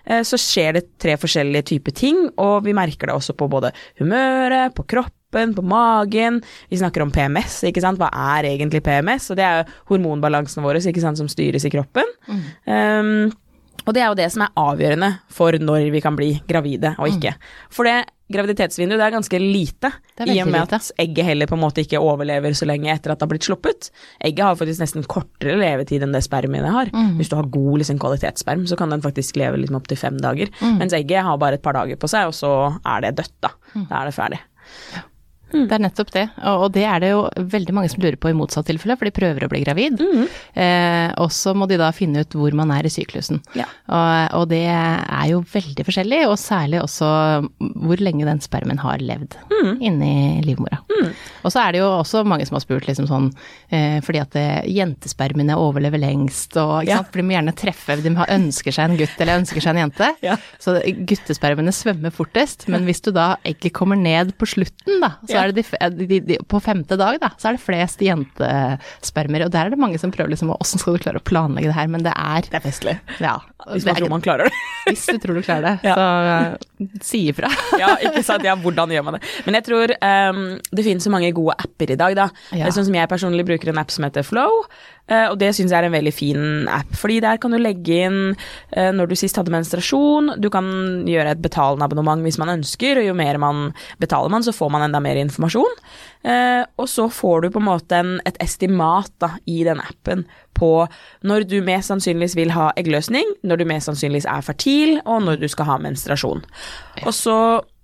uh, 0.10 0.22
så 0.28 0.40
skjer 0.40 0.80
det 0.80 0.86
tre 1.02 1.16
forskjellige 1.22 1.70
typer 1.76 1.96
ting, 1.96 2.26
og 2.42 2.66
vi 2.68 2.76
merker 2.76 3.12
det 3.12 3.18
også 3.18 3.38
på 3.38 3.50
både 3.52 3.72
humøret, 4.02 4.76
på 4.76 4.88
kroppen, 4.90 5.21
på 5.32 5.66
magen. 5.66 6.42
Vi 6.72 6.80
snakker 6.82 7.06
om 7.06 7.12
PMS, 7.14 7.62
ikke 7.70 7.84
sant. 7.84 8.02
Hva 8.02 8.12
er 8.38 8.50
egentlig 8.54 8.84
PMS? 8.86 9.32
Og 9.32 9.40
det 9.40 9.48
er 9.48 9.62
jo 9.62 9.78
hormonbalansen 9.94 10.64
vår 10.66 10.82
ikke 10.82 11.04
sant, 11.04 11.20
som 11.22 11.30
styres 11.32 11.66
i 11.68 11.74
kroppen. 11.74 12.08
Ehm, 12.70 13.32
og 13.82 13.94
det 13.96 14.02
er 14.04 14.12
jo 14.12 14.18
det 14.20 14.30
som 14.34 14.44
er 14.46 14.58
avgjørende 14.62 15.12
for 15.34 15.58
når 15.58 15.88
vi 15.94 16.02
kan 16.04 16.18
bli 16.18 16.36
gravide 16.50 16.96
og 17.02 17.10
ikke. 17.10 17.34
For 17.74 17.88
det 17.90 18.04
graviditetsvinduet 18.32 19.00
det 19.00 19.06
er 19.06 19.14
ganske 19.16 19.40
lite, 19.42 19.90
er 20.22 20.30
i 20.32 20.38
og 20.40 20.48
med 20.48 20.72
at 20.72 20.92
egget 21.02 21.26
heller 21.28 21.50
på 21.50 21.58
en 21.58 21.64
måte 21.66 21.84
ikke 21.84 22.00
overlever 22.00 22.54
så 22.56 22.68
lenge 22.70 22.88
etter 22.94 23.12
at 23.12 23.20
det 23.20 23.26
har 23.26 23.32
blitt 23.34 23.48
sluppet. 23.50 23.90
Egget 24.24 24.46
har 24.46 24.56
faktisk 24.56 24.80
nesten 24.84 25.04
kortere 25.10 25.58
levetid 25.60 26.06
enn 26.06 26.16
det 26.16 26.24
spermiene 26.24 26.72
har. 26.72 26.94
Hvis 27.20 27.32
du 27.32 27.36
har 27.36 27.50
god 27.52 27.82
liksom, 27.82 28.00
kvalitetssperm, 28.00 28.64
så 28.70 28.78
kan 28.80 28.94
den 28.94 29.04
faktisk 29.04 29.36
leve 29.42 29.60
liksom, 29.60 29.82
opptil 29.82 30.00
fem 30.00 30.18
dager. 30.22 30.48
Mens 30.80 30.94
egget 30.96 31.26
har 31.28 31.42
bare 31.42 31.60
et 31.60 31.66
par 31.66 31.76
dager 31.76 32.00
på 32.00 32.08
seg, 32.08 32.32
og 32.32 32.38
så 32.38 32.54
er 32.86 33.02
det 33.02 33.18
dødt, 33.20 33.36
da. 33.44 33.52
Da 33.90 34.04
er 34.04 34.06
det 34.12 34.16
ferdig. 34.16 34.40
Det 35.52 35.72
er 35.78 35.84
nettopp 35.84 36.12
det, 36.16 36.26
og 36.48 36.72
det 36.76 36.84
er 36.88 37.00
det 37.04 37.10
jo 37.12 37.22
veldig 37.52 37.74
mange 37.76 37.90
som 37.92 38.02
lurer 38.04 38.18
på 38.22 38.30
i 38.32 38.36
motsatt 38.38 38.66
tilfelle, 38.70 38.96
for 38.98 39.06
de 39.10 39.12
prøver 39.16 39.46
å 39.46 39.50
bli 39.52 39.62
gravid. 39.66 40.00
Eh, 40.56 41.12
og 41.22 41.32
så 41.36 41.54
må 41.58 41.68
de 41.70 41.78
da 41.82 41.90
finne 41.96 42.24
ut 42.24 42.36
hvor 42.38 42.54
man 42.58 42.72
er 42.76 42.88
i 42.88 42.92
syklusen. 42.94 43.42
Ja. 43.58 43.66
Og, 43.92 44.42
og 44.42 44.48
det 44.52 44.64
er 44.72 45.26
jo 45.32 45.42
veldig 45.54 45.86
forskjellig, 45.88 46.22
og 46.30 46.38
særlig 46.42 46.82
også 46.84 47.10
hvor 47.60 48.02
lenge 48.04 48.26
den 48.28 48.42
spermen 48.44 48.80
har 48.82 49.02
levd 49.04 49.38
inni 49.84 50.42
livmora. 50.46 50.80
Og 51.46 51.52
så 51.54 51.62
er 51.66 51.76
det 51.76 51.82
jo 51.82 51.90
også 52.00 52.24
mange 52.28 52.46
som 52.48 52.58
har 52.58 52.64
spurt 52.64 52.88
liksom 52.90 53.08
sånn, 53.10 53.30
eh, 53.74 54.00
fordi 54.06 54.22
at 54.22 54.36
eh, 54.40 54.62
jentespermene 54.72 55.56
overlever 55.60 56.02
lengst, 56.02 56.56
og 56.62 56.82
ikke 56.84 56.90
Ja. 56.92 56.98
sant, 57.02 57.12
for 57.14 57.22
de 57.22 57.26
må 57.28 57.36
gjerne 57.36 57.56
treffe, 57.58 57.98
de 58.02 58.14
ønsker 58.38 58.76
seg 58.76 58.90
en 58.92 58.98
gutt 59.00 59.22
eller 59.22 59.40
ønsker 59.42 59.62
seg 59.64 59.76
en 59.76 59.84
jente. 59.86 60.12
Ja. 60.22 60.36
Så 60.62 60.76
guttespermene 61.08 61.72
svømmer 61.74 62.12
fortest, 62.14 62.68
men 62.72 62.86
hvis 62.86 63.02
du 63.04 63.10
da 63.16 63.36
egget 63.48 63.74
kommer 63.74 63.98
ned 63.98 64.36
på 64.40 64.46
slutten, 64.50 65.00
da, 65.02 65.16
så 65.26 65.41
Er 65.42 65.52
det 65.52 65.64
de, 65.64 65.90
de, 65.98 66.08
de, 66.12 66.20
de, 66.32 66.38
på 66.48 66.62
femte 66.64 66.98
dag, 67.00 67.18
da, 67.22 67.32
så 67.42 67.50
er 67.52 67.58
det 67.58 67.64
flest 67.66 68.02
jentespermer. 68.06 69.46
Og 69.48 69.54
der 69.54 69.68
er 69.68 69.74
det 69.74 69.80
mange 69.82 70.00
som 70.02 70.14
prøver 70.14 70.34
liksom 70.34 70.54
åssen 70.56 70.82
skal 70.82 70.98
du 70.98 71.04
klare 71.04 71.22
å 71.22 71.26
planlegge 71.28 71.72
det 71.72 71.78
her, 71.78 71.90
men 71.92 72.06
det 72.06 72.14
er 72.16 72.48
Det 72.50 72.60
er 72.60 72.66
festlig. 72.66 72.98
Ja. 73.24 73.38
Hvis 73.72 73.86
man 73.88 74.00
tror 74.00 74.14
man 74.14 74.24
klarer 74.26 74.50
det. 74.50 74.62
hvis 74.90 75.06
du 75.10 75.18
tror 75.24 75.38
du 75.40 75.44
klarer 75.46 75.68
det, 75.72 75.76
Ja. 75.92 75.96
så 75.98 76.06
uh, 76.06 76.71
si 77.04 77.26
ifra. 77.32 77.52
ja, 77.82 77.94
ikke 78.00 78.24
sant. 78.26 78.46
Ja, 78.48 78.56
hvordan 78.60 78.94
gjør 78.94 79.06
man 79.08 79.18
det? 79.18 79.24
Men 79.48 79.60
jeg 79.60 79.68
tror 79.68 79.96
um, 79.98 80.42
det 80.72 80.88
finnes 80.88 81.06
så 81.06 81.14
mange 81.14 81.34
gode 81.36 81.58
apper 81.62 81.94
i 81.94 82.00
dag, 82.00 82.18
da. 82.18 82.30
Ja. 82.58 82.72
Sånn 82.74 82.88
som 82.90 82.98
jeg 82.98 83.12
personlig 83.12 83.48
bruker 83.48 83.72
en 83.72 83.82
app 83.82 83.94
som 83.94 84.08
heter 84.08 84.26
Flow, 84.28 84.64
Uh, 85.12 85.28
og 85.34 85.40
det 85.42 85.50
syns 85.52 85.74
jeg 85.74 85.82
er 85.82 85.90
en 85.90 85.96
veldig 85.96 86.14
fin 86.16 86.44
app. 86.72 86.92
Fordi 86.96 87.18
der 87.24 87.40
kan 87.42 87.52
du 87.52 87.60
legge 87.60 87.98
inn 88.06 88.20
uh, 88.32 88.92
når 88.96 89.12
du 89.12 89.18
sist 89.20 89.36
hadde 89.40 89.52
menstruasjon, 89.52 90.36
du 90.40 90.48
kan 90.54 90.70
gjøre 91.10 91.34
et 91.36 91.42
betalende 91.44 91.88
abonnement 91.88 92.24
hvis 92.24 92.40
man 92.40 92.54
ønsker, 92.54 93.02
og 93.02 93.10
jo 93.10 93.18
mer 93.18 93.40
man 93.42 93.72
betaler 94.00 94.32
man, 94.32 94.46
så 94.46 94.56
får 94.56 94.72
man 94.72 94.86
enda 94.88 95.02
mer 95.04 95.20
informasjon. 95.20 95.80
Eh, 96.24 96.62
og 96.78 96.90
så 96.90 97.08
får 97.10 97.42
du 97.42 97.50
på 97.54 97.62
en 97.62 97.68
måte 97.70 97.98
en, 97.98 98.14
et 98.30 98.38
estimat 98.44 99.12
da, 99.24 99.34
i 99.50 99.64
den 99.66 99.82
appen 99.82 100.26
på 100.58 100.72
når 101.26 101.48
du 101.50 101.58
mest 101.66 101.90
sannsynligvis 101.90 102.38
vil 102.38 102.54
ha 102.54 102.70
eggløsning, 102.78 103.26
når 103.48 103.62
du 103.62 103.68
mest 103.70 103.90
sannsynligvis 103.90 104.30
er 104.30 104.46
fertil, 104.46 105.00
og 105.06 105.26
når 105.26 105.42
du 105.42 105.48
skal 105.52 105.70
ha 105.72 105.80
menstruasjon. 105.82 106.44
Og 107.06 107.14
så 107.18 107.38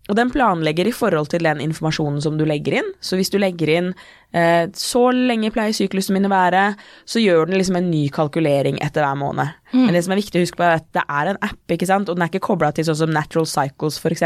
og 0.07 0.15
den 0.19 0.31
planlegger 0.31 0.87
i 0.87 0.95
forhold 0.95 1.31
til 1.33 1.43
den 1.47 1.61
informasjonen 1.63 2.21
som 2.23 2.39
du 2.39 2.45
legger 2.47 2.79
inn. 2.81 2.93
Så 3.03 3.19
hvis 3.19 3.31
du 3.33 3.37
legger 3.41 3.71
inn 3.73 3.89
eh, 4.31 4.67
så 4.77 5.03
lenge 5.11 5.51
pleier 5.55 5.75
syklusen 5.75 6.15
min 6.15 6.27
å 6.29 6.31
være, 6.31 6.69
så 7.07 7.21
gjør 7.23 7.49
den 7.49 7.59
liksom 7.59 7.79
en 7.79 7.89
ny 7.91 8.07
kalkulering 8.13 8.79
etter 8.83 9.03
hver 9.03 9.19
måned. 9.19 9.55
Men 9.75 9.91
det 9.91 10.03
som 10.05 10.13
er 10.15 10.21
viktig 10.21 10.39
å 10.39 10.43
huske 10.45 10.59
på, 10.59 10.63
er 10.63 10.77
at 10.79 10.85
det 10.95 11.03
er 11.11 11.29
en 11.33 11.39
app, 11.43 11.59
ikke 11.73 11.87
sant, 11.89 12.07
og 12.07 12.15
den 12.15 12.23
er 12.23 12.31
ikke 12.31 12.45
kobla 12.45 12.69
til 12.75 12.85
sånn 12.87 12.99
som 13.01 13.11
Natural 13.11 13.47
Cycles 13.49 13.97
f.eks., 13.99 14.23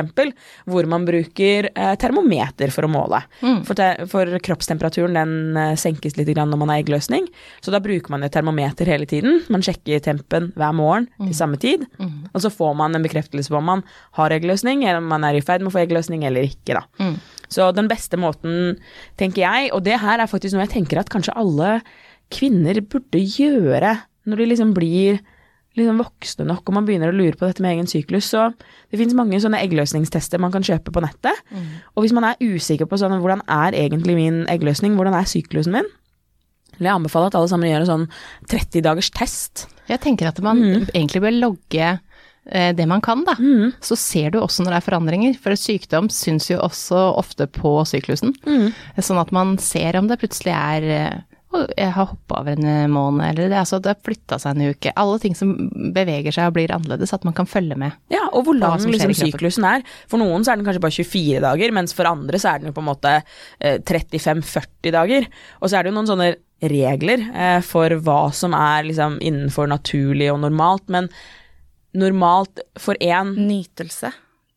hvor 0.70 0.86
man 0.90 1.08
bruker 1.08 1.70
eh, 1.72 1.94
termometer 2.02 2.74
for 2.74 2.86
å 2.86 2.92
måle. 2.92 3.24
For, 3.66 3.78
te 3.78 4.06
for 4.12 4.30
kroppstemperaturen 4.46 5.18
den 5.18 5.58
eh, 5.58 5.74
senkes 5.82 6.18
litt 6.20 6.30
når 6.38 6.60
man 6.62 6.70
har 6.72 6.84
eggløsning, 6.84 7.26
så 7.66 7.74
da 7.74 7.82
bruker 7.84 8.14
man 8.14 8.24
et 8.26 8.34
termometer 8.36 8.90
hele 8.90 9.10
tiden. 9.10 9.42
Man 9.52 9.66
sjekker 9.66 10.04
tempen 10.06 10.52
hver 10.58 10.78
morgen 10.78 11.10
til 11.18 11.34
samme 11.38 11.58
tid, 11.62 11.88
og 12.32 12.46
så 12.46 12.54
får 12.54 12.78
man 12.78 12.96
en 12.96 13.06
bekreftelse 13.06 13.52
på 13.52 13.58
om 13.58 13.68
man 13.74 13.84
har 14.20 14.38
eggløsning, 14.38 14.86
eller 14.86 15.02
om 15.02 15.10
man 15.10 15.26
er 15.28 15.40
i 15.40 15.44
ferd 15.46 15.66
med 15.66 15.71
få 15.74 15.82
eggløsning 15.86 16.24
eller 16.28 16.48
ikke, 16.48 16.78
da. 16.80 17.12
Så 17.52 17.74
den 17.76 17.88
beste 17.92 18.16
måten, 18.20 18.78
tenker 19.20 19.44
jeg, 19.44 19.72
og 19.76 19.84
det 19.84 20.00
her 20.00 20.20
er 20.24 20.28
faktisk 20.32 20.56
noe 20.56 20.64
jeg 20.68 20.76
tenker 20.78 21.02
at 21.02 21.10
kanskje 21.12 21.36
alle 21.36 21.82
kvinner 22.32 22.80
burde 22.88 23.20
gjøre 23.20 23.98
når 24.30 24.38
de 24.38 24.46
liksom 24.54 24.74
blir 24.78 25.20
liksom 25.76 26.00
voksne 26.04 26.46
nok, 26.46 26.66
og 26.68 26.74
man 26.76 26.86
begynner 26.86 27.12
å 27.12 27.16
lure 27.16 27.38
på 27.40 27.48
dette 27.48 27.64
med 27.64 27.78
egen 27.78 27.88
syklus. 27.88 28.28
Så 28.34 28.50
det 28.92 29.00
finnes 29.00 29.16
mange 29.16 29.40
sånne 29.40 29.60
eggløsningstester 29.64 30.40
man 30.44 30.52
kan 30.52 30.64
kjøpe 30.68 30.92
på 30.92 31.00
nettet. 31.04 31.38
Og 31.96 32.04
hvis 32.04 32.12
man 32.16 32.28
er 32.28 32.36
usikker 32.44 32.86
på 32.92 33.00
sånn, 33.00 33.16
hvordan 33.24 33.42
er 33.48 33.72
egentlig 33.80 34.16
min 34.18 34.42
eggløsning, 34.52 34.96
hvordan 35.00 35.16
er 35.16 35.30
syklusen 35.32 35.72
min, 35.78 35.88
vil 36.78 36.90
jeg 36.90 36.96
anbefale 36.98 37.30
at 37.32 37.36
alle 37.40 37.48
sammen 37.52 37.70
gjør 37.70 37.86
en 37.86 37.92
sånn 37.92 38.06
30 38.52 38.82
dagers 38.84 39.10
test. 39.16 39.68
Jeg 39.88 40.02
tenker 40.04 40.28
at 40.28 40.40
man 40.44 40.58
Mm. 40.60 40.88
egentlig 40.94 41.22
bør 41.22 41.40
logge 41.40 42.00
det 42.44 42.88
man 42.90 43.04
kan, 43.06 43.22
da. 43.28 43.36
Så 43.86 43.96
ser 44.00 44.32
du 44.34 44.40
også 44.42 44.64
når 44.64 44.74
det 44.74 44.78
er 44.80 44.86
forandringer, 44.88 45.36
for 45.38 45.54
sykdom 45.60 46.10
syns 46.10 46.50
jo 46.50 46.58
også 46.64 47.04
ofte 47.20 47.46
på 47.46 47.76
syklusen. 47.86 48.34
Mm. 48.48 48.72
Sånn 48.98 49.22
at 49.22 49.34
man 49.36 49.58
ser 49.62 50.00
om 50.00 50.10
det 50.10 50.18
plutselig 50.24 50.56
er 50.58 50.88
eh, 50.96 51.20
«Å, 51.52 51.66
jeg 51.76 51.92
har 51.92 52.08
hoppa 52.08 52.38
over 52.40 52.56
en 52.56 52.68
eh, 52.68 52.88
måned, 52.88 53.26
eller 53.28 53.50
det, 53.52 53.58
altså, 53.60 53.82
det 53.84 53.92
har 53.92 54.04
flytta 54.08 54.38
seg 54.40 54.56
en 54.56 54.72
uke. 54.72 54.94
Alle 54.96 55.18
ting 55.20 55.34
som 55.36 55.50
beveger 55.92 56.32
seg 56.32 56.48
og 56.48 56.56
blir 56.56 56.72
annerledes, 56.72 57.12
at 57.12 57.26
man 57.28 57.36
kan 57.36 57.50
følge 57.50 57.76
med. 57.76 57.98
Ja, 58.14 58.24
og 58.30 58.46
hvor 58.48 58.56
lang 58.56 58.80
liksom, 58.80 59.12
syklusen 59.20 59.68
er. 59.68 59.84
For 60.08 60.22
noen 60.22 60.48
så 60.48 60.54
er 60.54 60.62
den 60.62 60.70
kanskje 60.70 60.84
bare 60.86 60.96
24 60.96 61.42
dager, 61.44 61.74
mens 61.76 61.96
for 61.98 62.08
andre 62.08 62.40
så 62.40 62.54
er 62.54 62.62
den 62.62 62.72
jo 62.72 62.78
på 62.78 62.84
en 62.86 62.88
måte 62.88 63.18
eh, 63.20 63.82
35-40 63.84 64.96
dager. 64.96 65.28
Og 65.60 65.68
så 65.68 65.76
er 65.76 65.84
det 65.84 65.92
jo 65.92 65.98
noen 65.98 66.10
sånne 66.14 66.32
regler 66.72 67.28
eh, 67.36 67.60
for 67.68 68.00
hva 68.00 68.22
som 68.38 68.56
er 68.56 68.88
liksom 68.88 69.20
innenfor 69.20 69.68
naturlig 69.74 70.32
og 70.32 70.40
normalt, 70.46 70.88
men 70.94 71.12
normalt 71.92 72.66
for 72.74 72.96
én 73.00 73.34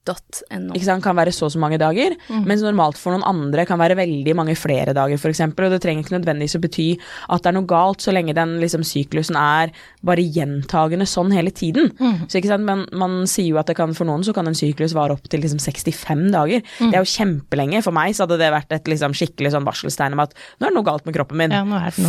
Nytelse.no. 0.04 0.74
ikke 0.74 0.86
sant, 0.86 1.04
kan 1.04 1.16
være 1.16 1.32
så 1.32 1.46
og 1.48 1.52
så 1.54 1.60
mange 1.60 1.78
dager, 1.80 2.14
mens 2.44 2.62
normalt 2.64 2.98
for 3.00 3.14
noen 3.14 3.24
andre 3.26 3.64
kan 3.68 3.80
være 3.80 3.96
veldig 3.98 4.34
mange 4.36 4.54
flere 4.58 4.94
dager, 4.96 5.18
f.eks. 5.18 5.40
Og 5.44 5.72
det 5.72 5.80
trenger 5.82 6.04
ikke 6.04 6.16
nødvendigvis 6.16 6.56
å 6.58 6.62
bety 6.62 6.86
at 7.32 7.44
det 7.44 7.50
er 7.50 7.56
noe 7.56 7.68
galt, 7.68 8.04
så 8.04 8.14
lenge 8.14 8.34
den 8.36 8.56
liksom, 8.62 8.84
syklusen 8.86 9.36
er 9.40 9.72
bare 10.04 10.24
gjentagende 10.24 11.06
sånn 11.08 11.32
hele 11.34 11.52
tiden. 11.54 11.92
Så 12.28 12.38
ikke 12.40 12.52
sant, 12.52 12.64
Men 12.64 12.84
man 12.96 13.24
sier 13.30 13.52
jo 13.52 13.60
at 13.60 13.68
det 13.70 13.76
kan, 13.78 13.94
for 13.96 14.08
noen 14.08 14.24
så 14.24 14.34
kan 14.36 14.48
en 14.48 14.56
syklus 14.56 14.94
vare 14.96 15.16
opp 15.16 15.28
til 15.32 15.44
liksom, 15.44 15.60
65 15.62 16.26
dager. 16.34 16.64
Det 16.80 16.92
er 16.92 17.00
jo 17.00 17.12
kjempelenge. 17.14 17.82
For 17.84 17.96
meg 17.96 18.14
så 18.16 18.26
hadde 18.26 18.40
det 18.40 18.52
vært 18.54 18.72
et 18.76 18.90
liksom, 18.90 19.16
skikkelig 19.16 19.54
sånn 19.54 19.68
varselstegn 19.68 20.16
om 20.16 20.24
at 20.26 20.36
nå 20.58 20.66
er 20.68 20.72
det 20.72 20.78
noe 20.78 20.86
galt 20.86 21.08
med 21.08 21.16
kroppen 21.16 21.40
min. 21.40 21.54
Ja, 21.54 21.64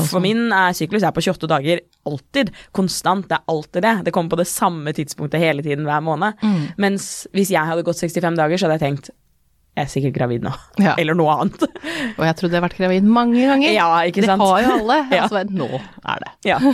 For 0.09 0.23
min 0.23 0.47
er, 0.51 0.75
syklus 0.77 1.05
er 1.05 1.15
på 1.15 1.23
28 1.23 1.51
dager 1.51 1.83
alltid. 2.05 2.51
Konstant. 2.75 3.27
Det 3.29 3.39
er 3.39 3.51
alltid 3.51 3.85
det. 3.85 3.95
Det 4.07 4.15
kommer 4.15 4.35
på 4.35 4.41
det 4.41 4.49
samme 4.51 4.93
tidspunktet 4.95 5.41
hele 5.41 5.63
tiden 5.65 5.87
hver 5.87 6.03
måned. 6.05 6.37
Mm. 6.43 6.61
Mens 6.81 7.09
hvis 7.35 7.53
jeg 7.53 7.65
hadde 7.65 7.84
gått 7.87 8.01
65 8.03 8.41
dager, 8.41 8.59
så 8.59 8.67
hadde 8.67 8.79
jeg 8.79 8.85
tenkt 8.87 9.13
jeg 9.75 9.83
er 9.83 9.91
sikkert 9.91 10.15
gravid 10.15 10.43
nå. 10.45 10.51
Ja. 10.79 10.93
Eller 11.01 11.17
noe 11.19 11.33
annet. 11.35 11.65
Og 12.15 12.23
jeg 12.23 12.35
trodde 12.39 12.55
jeg 12.55 12.61
har 12.61 12.65
vært 12.69 12.77
gravid 12.79 13.07
mange 13.11 13.43
ganger. 13.43 13.73
Ja, 13.75 13.89
ikke 14.07 14.23
sant? 14.23 14.39
Det 14.39 14.47
har 14.47 14.63
jo 14.63 14.75
alle. 14.79 14.99
Ja. 15.15 15.25
Altså, 15.25 15.41
nå 15.51 15.67
er 15.75 16.23
det. 16.23 16.31
Ja. 16.47 16.59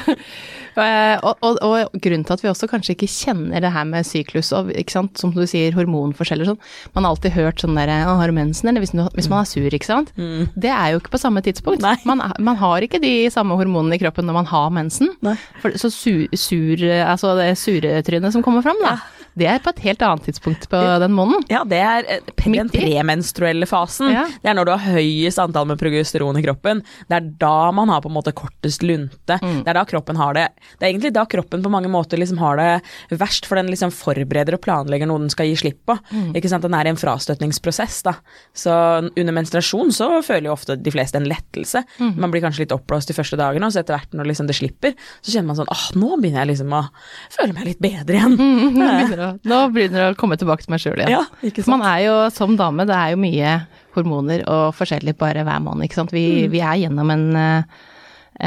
Og, 0.71 1.33
og, 1.43 1.57
og 1.67 1.95
grunnen 1.99 2.21
til 2.23 2.31
at 2.31 2.41
vi 2.45 2.47
også 2.47 2.67
kanskje 2.71 2.93
ikke 2.93 3.09
kjenner 3.11 3.59
det 3.59 3.73
her 3.75 3.83
med 3.89 4.07
syklus 4.07 4.53
og 4.55 4.69
ikke 4.71 4.93
sant, 4.93 5.19
som 5.19 5.33
du 5.35 5.41
sier, 5.43 5.73
hormonforskjeller 5.75 6.47
sånn. 6.47 6.61
Man 6.95 7.03
har 7.03 7.11
alltid 7.11 7.35
hørt 7.35 7.59
sånn 7.59 7.75
derre 7.75 7.97
Å, 8.07 8.13
har 8.21 8.31
du 8.31 8.37
mensen, 8.37 8.69
eller 8.71 8.79
hvis, 8.79 8.93
hvis 9.17 9.27
man 9.27 9.43
er 9.43 9.49
sur, 9.51 9.67
ikke 9.67 9.89
sant. 9.89 10.13
Det 10.15 10.71
er 10.71 10.93
jo 10.93 11.01
ikke 11.01 11.11
på 11.17 11.19
samme 11.19 11.43
tidspunkt. 11.43 11.83
Mm. 11.83 12.07
Man, 12.07 12.23
man 12.39 12.59
har 12.63 12.87
ikke 12.87 13.01
de 13.03 13.11
samme 13.35 13.59
hormonene 13.59 13.99
i 13.99 14.01
kroppen 14.01 14.29
når 14.31 14.39
man 14.39 14.47
har 14.47 14.71
mensen. 14.79 15.11
For, 15.59 15.75
så 15.75 15.91
sur, 15.91 16.23
sur, 16.39 16.87
altså 17.03 17.35
det 17.41 17.51
suretrynet 17.59 18.31
som 18.31 18.47
kommer 18.47 18.63
fram, 18.63 18.79
da. 18.87 18.95
Det 19.39 19.47
er 19.47 19.61
på 19.63 19.71
et 19.71 19.81
helt 19.85 20.01
annet 20.03 20.25
tidspunkt 20.27 20.67
på 20.71 20.79
den 21.01 21.13
måneden. 21.15 21.45
Ja, 21.51 21.61
det 21.67 21.79
er 21.79 22.07
eh, 22.17 22.31
den 22.43 22.71
premenstruelle 22.71 23.67
fasen. 23.69 24.11
Ja. 24.11 24.25
Det 24.43 24.51
er 24.51 24.57
når 24.57 24.67
du 24.67 24.73
har 24.73 24.97
høyest 24.97 25.39
antall 25.41 25.69
med 25.69 25.79
progesteron 25.79 26.39
i 26.39 26.43
kroppen. 26.43 26.81
Det 27.07 27.17
er 27.17 27.29
da 27.41 27.71
man 27.75 27.91
har 27.93 28.03
på 28.03 28.11
en 28.11 28.17
måte 28.17 28.33
kortest 28.35 28.83
lunte. 28.83 29.37
Mm. 29.39 29.61
Det 29.63 29.71
er 29.71 29.79
da 29.79 29.85
kroppen 29.87 30.19
har 30.19 30.35
det 30.35 30.47
Det 30.79 30.85
er 30.85 30.89
egentlig 30.89 31.13
da 31.15 31.25
kroppen 31.29 31.63
på 31.63 31.71
mange 31.71 31.89
måter 31.91 32.19
liksom 32.19 32.41
har 32.41 32.59
det 32.59 33.17
verst, 33.21 33.47
for 33.47 33.59
den 33.59 33.71
liksom 33.71 33.93
forbereder 33.95 34.57
og 34.57 34.63
planlegger 34.65 35.09
noe 35.09 35.23
den 35.23 35.31
skal 35.31 35.47
gi 35.49 35.55
slipp 35.63 35.79
på. 35.87 35.97
Mm. 36.11 36.33
Ikke 36.35 36.51
sant? 36.51 36.65
Den 36.65 36.75
er 36.77 36.89
i 36.89 36.93
en 36.93 36.99
frastøtningsprosess, 36.99 38.01
da. 38.07 38.15
Så 38.57 38.73
under 39.09 39.35
menstruasjon 39.35 39.93
så 39.95 40.09
føler 40.25 40.49
jo 40.49 40.55
ofte 40.57 40.75
de 40.75 40.93
fleste 40.93 41.19
en 41.19 41.29
lettelse. 41.29 41.83
Mm. 42.01 42.13
Man 42.19 42.33
blir 42.33 42.43
kanskje 42.43 42.65
litt 42.65 42.75
oppblåst 42.75 43.11
de 43.11 43.17
første 43.17 43.39
dagene, 43.39 43.67
og 43.67 43.75
så 43.75 43.83
etter 43.83 43.97
hvert 43.97 44.17
når 44.17 44.31
liksom 44.33 44.49
det 44.49 44.57
slipper, 44.59 44.95
så 45.21 45.33
kjenner 45.33 45.51
man 45.53 45.61
sånn 45.61 45.71
åh, 45.71 45.87
nå 45.99 46.13
begynner 46.17 46.43
jeg 46.43 46.53
liksom 46.53 46.75
å 46.75 46.83
føle 47.31 47.55
meg 47.55 47.71
litt 47.71 47.83
bedre 47.83 48.19
igjen. 48.19 48.37
Nå 48.75 48.89
begynner, 49.21 49.37
å, 49.37 49.49
nå 49.51 49.59
begynner 49.75 50.03
det 50.03 50.09
å 50.15 50.17
komme 50.19 50.37
tilbake 50.41 50.65
til 50.65 50.73
meg 50.73 50.81
sjøl 50.83 50.99
igjen. 50.99 51.13
Ja, 51.13 51.23
ikke 51.47 51.63
sant? 51.63 51.71
Man 51.75 51.85
er 51.87 52.03
jo 52.07 52.15
som 52.35 52.57
dame, 52.59 52.85
det 52.89 52.95
er 52.97 53.13
jo 53.13 53.21
mye 53.21 53.53
hormoner 53.95 54.43
og 54.49 54.73
forskjellig 54.77 55.15
bare 55.19 55.43
hver 55.47 55.61
måned, 55.63 55.85
ikke 55.87 55.99
sant. 56.01 56.11
Vi, 56.15 56.25
Mm. 56.47 56.51
vi 56.53 56.61
er 56.61 56.77
gjennom 56.85 57.11
en, 57.11 57.35
eh, 57.35 57.63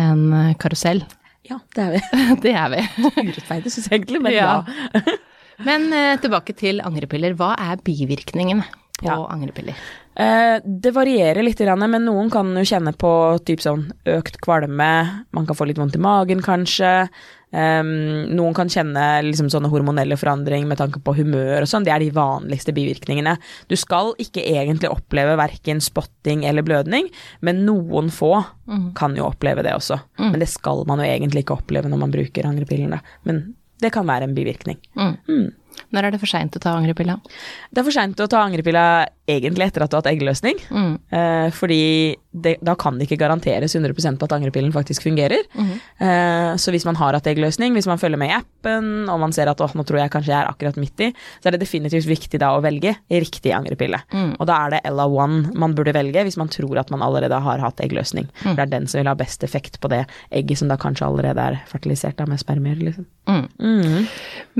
en 0.05 0.55
karusell. 0.59 1.05
Ja, 1.45 1.59
det 1.77 1.83
er 1.85 1.91
vi. 1.93 2.01
Det 2.47 2.55
er 2.57 2.71
vi. 2.73 2.81
Urettferdig, 3.21 3.71
syns 3.73 3.91
jeg 3.91 4.01
egentlig, 4.01 4.23
men 4.25 4.33
Ja. 4.33 4.63
ja. 4.95 5.01
Men 5.65 5.85
eh, 5.95 6.17
tilbake 6.19 6.51
til 6.59 6.81
angrepiller. 6.83 7.37
Hva 7.39 7.53
er 7.61 7.77
bivirkningene 7.85 8.65
på 8.99 9.05
Ja. 9.07 9.21
angrepiller? 9.31 9.77
Eh, 10.17 10.59
det 10.65 10.91
varierer 10.95 11.43
litt, 11.45 11.61
men 11.61 12.05
noen 12.05 12.31
kan 12.31 12.47
jo 12.57 12.63
kjenne 12.67 12.93
på 12.97 13.11
typ 13.45 13.61
sånn 13.63 13.93
økt 14.07 14.41
kvalme, 14.41 15.25
man 15.33 15.47
kan 15.47 15.55
få 15.55 15.67
litt 15.67 15.77
vondt 15.79 15.95
i 15.95 15.99
magen 16.03 16.41
kanskje. 16.43 17.09
Em, 17.55 17.89
noen 18.35 18.55
kan 18.57 18.71
kjenne 18.73 19.23
liksom 19.29 19.47
sånne 19.53 19.71
hormonelle 19.71 20.17
forandring 20.19 20.67
med 20.67 20.81
tanke 20.81 20.99
på 21.05 21.15
humør 21.21 21.63
og 21.63 21.71
sånn. 21.71 21.87
Det 21.87 21.93
er 21.95 22.03
de 22.03 22.11
vanligste 22.15 22.75
bivirkningene. 22.75 23.37
Du 23.71 23.77
skal 23.79 24.13
ikke 24.19 24.43
egentlig 24.43 24.91
oppleve 24.91 25.37
verken 25.39 25.83
spotting 25.85 26.45
eller 26.49 26.67
blødning, 26.67 27.09
men 27.47 27.65
noen 27.69 28.11
få 28.11 28.33
kan 28.99 29.15
jo 29.17 29.29
oppleve 29.29 29.63
det 29.63 29.75
også. 29.77 30.01
Men 30.33 30.41
det 30.43 30.49
skal 30.51 30.85
man 30.89 30.99
jo 30.99 31.05
egentlig 31.07 31.45
ikke 31.45 31.59
oppleve 31.61 31.89
når 31.93 32.01
man 32.01 32.15
bruker 32.15 32.49
angrepillene. 32.49 33.01
Men 33.25 33.55
det 33.83 33.93
kan 33.93 34.07
være 34.07 34.25
en 34.29 34.35
bivirkning. 34.35 34.79
Når 35.95 36.09
er 36.09 36.15
det 36.15 36.23
for 36.23 36.31
seint 36.31 36.57
å 36.57 36.63
ta 36.63 36.75
angrepilla? 36.79 37.19
Det 37.71 37.83
er 37.83 37.87
for 37.87 37.95
seint 37.95 38.21
å 38.21 38.31
ta 38.31 38.43
angrepilla 38.45 38.85
egentlig 39.31 39.71
etter 39.71 39.85
at 39.85 39.91
du 39.91 39.97
har 39.97 40.03
hatt 40.03 40.11
eggløsning. 40.13 40.59
Mm. 40.69 40.93
Eh, 41.17 41.47
fordi 41.57 41.83
det, 42.45 42.57
da 42.67 42.75
kan 42.77 42.99
det 42.99 43.07
ikke 43.07 43.21
garanteres 43.23 43.77
100 43.77 44.19
på 44.19 44.27
at 44.27 44.35
angrepillen 44.37 44.73
faktisk 44.75 45.07
fungerer. 45.07 45.47
Mm. 45.55 45.73
Eh, 46.05 46.51
så 46.61 46.75
hvis 46.75 46.85
man 46.85 46.99
har 47.01 47.17
hatt 47.17 47.29
eggløsning, 47.31 47.73
hvis 47.77 47.89
man 47.89 48.01
følger 48.01 48.21
med 48.21 48.33
i 48.33 48.37
appen, 48.37 49.09
og 49.09 49.21
man 49.23 49.33
ser 49.33 49.49
at 49.49 49.61
nå 49.61 49.87
tror 49.87 50.03
jeg 50.03 50.13
kanskje 50.13 50.33
jeg 50.35 50.41
er 50.41 50.51
akkurat 50.51 50.81
midt 50.81 51.07
i, 51.07 51.11
så 51.41 51.49
er 51.49 51.57
det 51.57 51.63
definitivt 51.65 52.09
viktig 52.11 52.41
da 52.43 52.53
å 52.57 52.63
velge 52.65 52.97
riktig 53.09 53.55
angrepille. 53.57 54.03
Mm. 54.13 54.35
Og 54.37 54.49
da 54.51 54.59
er 54.67 54.77
det 54.77 54.83
LA1 54.93 55.55
man 55.63 55.77
burde 55.79 55.95
velge 55.97 56.27
hvis 56.27 56.39
man 56.41 56.53
tror 56.53 56.83
at 56.83 56.93
man 56.93 57.05
allerede 57.07 57.39
har 57.47 57.63
hatt 57.65 57.81
eggløsning. 57.85 58.29
Mm. 58.43 58.43
For 58.43 58.61
det 58.61 58.67
er 58.67 58.75
den 58.77 58.91
som 58.91 59.01
vil 59.01 59.13
ha 59.13 59.17
best 59.19 59.47
effekt 59.47 59.81
på 59.81 59.93
det 59.93 60.05
egget 60.35 60.61
som 60.61 60.69
da 60.73 60.77
kanskje 60.81 61.09
allerede 61.09 61.49
er 61.49 61.61
fertilisert 61.71 62.19
da 62.21 62.29
med 62.29 62.43
spermier. 62.43 62.77
Liksom. 62.83 63.09
Mm. 63.31 63.47
Mhm. 63.59 64.07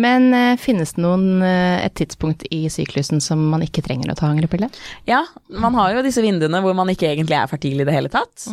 Men 0.01 0.33
eh, 0.35 0.57
finnes 0.59 0.95
det 0.97 1.04
noen, 1.05 1.43
eh, 1.45 1.85
et 1.87 1.95
tidspunkt 2.01 2.47
i 2.51 2.65
syklusen 2.73 3.21
som 3.23 3.43
man 3.53 3.63
ikke 3.67 3.85
trenger 3.85 4.11
å 4.13 4.17
ta 4.19 4.27
angrepille? 4.33 4.71
Ja, 5.11 5.23
man 5.53 5.77
har 5.79 5.93
jo 5.95 6.03
disse 6.07 6.25
vinduene 6.25 6.63
hvor 6.65 6.75
man 6.75 6.91
ikke 6.93 7.13
egentlig 7.13 7.37
er 7.39 7.51
fertil 7.53 7.85
i 7.85 7.87
det 7.89 7.95
hele 7.95 8.11
tatt. 8.13 8.49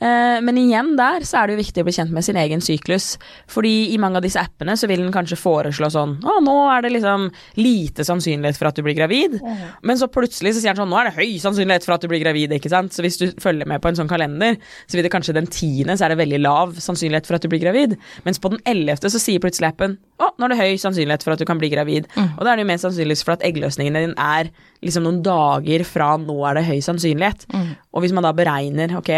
Eh, 0.00 0.40
Men 0.40 0.56
igjen 0.56 0.94
der 0.96 1.20
så 1.28 1.42
er 1.42 1.46
det 1.50 1.54
jo 1.54 1.60
viktig 1.60 1.82
å 1.82 1.86
bli 1.86 1.92
kjent 1.92 2.12
med 2.16 2.24
sin 2.24 2.38
egen 2.40 2.62
syklus. 2.64 3.18
Fordi 3.52 3.92
i 3.92 3.98
mange 4.00 4.16
av 4.18 4.24
disse 4.24 4.40
appene 4.40 4.72
så 4.80 4.88
vil 4.88 5.02
den 5.04 5.12
kanskje 5.12 5.36
foreslå 5.36 5.90
sånn 5.92 6.14
Å, 6.24 6.38
nå 6.42 6.54
er 6.72 6.82
det 6.86 6.94
liksom 6.94 7.26
lite 7.60 8.06
sannsynlighet 8.08 8.56
for 8.56 8.70
at 8.70 8.78
du 8.78 8.82
blir 8.86 8.96
gravid. 8.96 9.36
Men 9.84 10.00
så 10.00 10.08
plutselig 10.08 10.54
så 10.56 10.62
sier 10.64 10.72
den 10.72 10.80
sånn 10.82 10.90
Nå 10.92 10.96
er 11.02 11.10
det 11.10 11.16
høy 11.20 11.36
sannsynlighet 11.44 11.84
for 11.84 11.94
at 11.98 12.00
du 12.02 12.08
blir 12.08 12.22
gravid, 12.24 12.56
ikke 12.56 12.72
sant. 12.72 12.96
Så 12.96 13.04
hvis 13.04 13.20
du 13.20 13.26
følger 13.44 13.68
med 13.68 13.82
på 13.84 13.92
en 13.92 14.00
sånn 14.00 14.10
kalender, 14.10 14.56
så 14.88 14.96
vil 14.96 15.04
det 15.06 15.12
kanskje 15.12 15.36
den 15.36 15.46
tiende 15.52 15.98
så 16.00 16.08
er 16.08 16.16
det 16.16 16.22
veldig 16.24 16.40
lav 16.40 16.72
sannsynlighet 16.82 17.28
for 17.28 17.36
at 17.36 17.44
du 17.44 17.52
blir 17.52 17.62
gravid. 17.62 17.98
Mens 18.24 18.40
på 18.42 18.50
den 18.56 18.64
ellevte 18.72 19.12
så 19.12 19.20
sier 19.22 19.44
plutselig 19.44 19.70
appen 19.74 19.98
Å, 20.22 20.31
nå 20.42 20.48
er 20.48 20.52
det 20.56 20.58
høy 20.58 20.80
sannsynlighet 20.82 21.22
for 21.22 21.32
at 21.36 21.40
du 21.40 21.46
kan 21.46 21.60
bli 21.60 21.68
gravid. 21.70 22.08
Og 22.18 22.40
da 22.42 22.50
er 22.52 22.58
det 22.58 22.64
jo 22.64 22.70
mest 22.72 22.84
sannsynligvis 22.88 23.22
for 23.24 23.36
at 23.36 23.44
eggløsningen 23.46 23.94
din 24.00 24.14
er 24.18 24.50
liksom 24.82 25.04
noen 25.06 25.20
dager 25.22 25.84
fra 25.86 26.08
nå 26.18 26.34
er 26.50 26.58
det 26.58 26.64
høy 26.66 26.80
sannsynlighet. 26.82 27.46
Og 27.94 28.02
hvis 28.02 28.14
man 28.16 28.26
da 28.26 28.32
beregner 28.34 28.96
ok, 28.98 29.10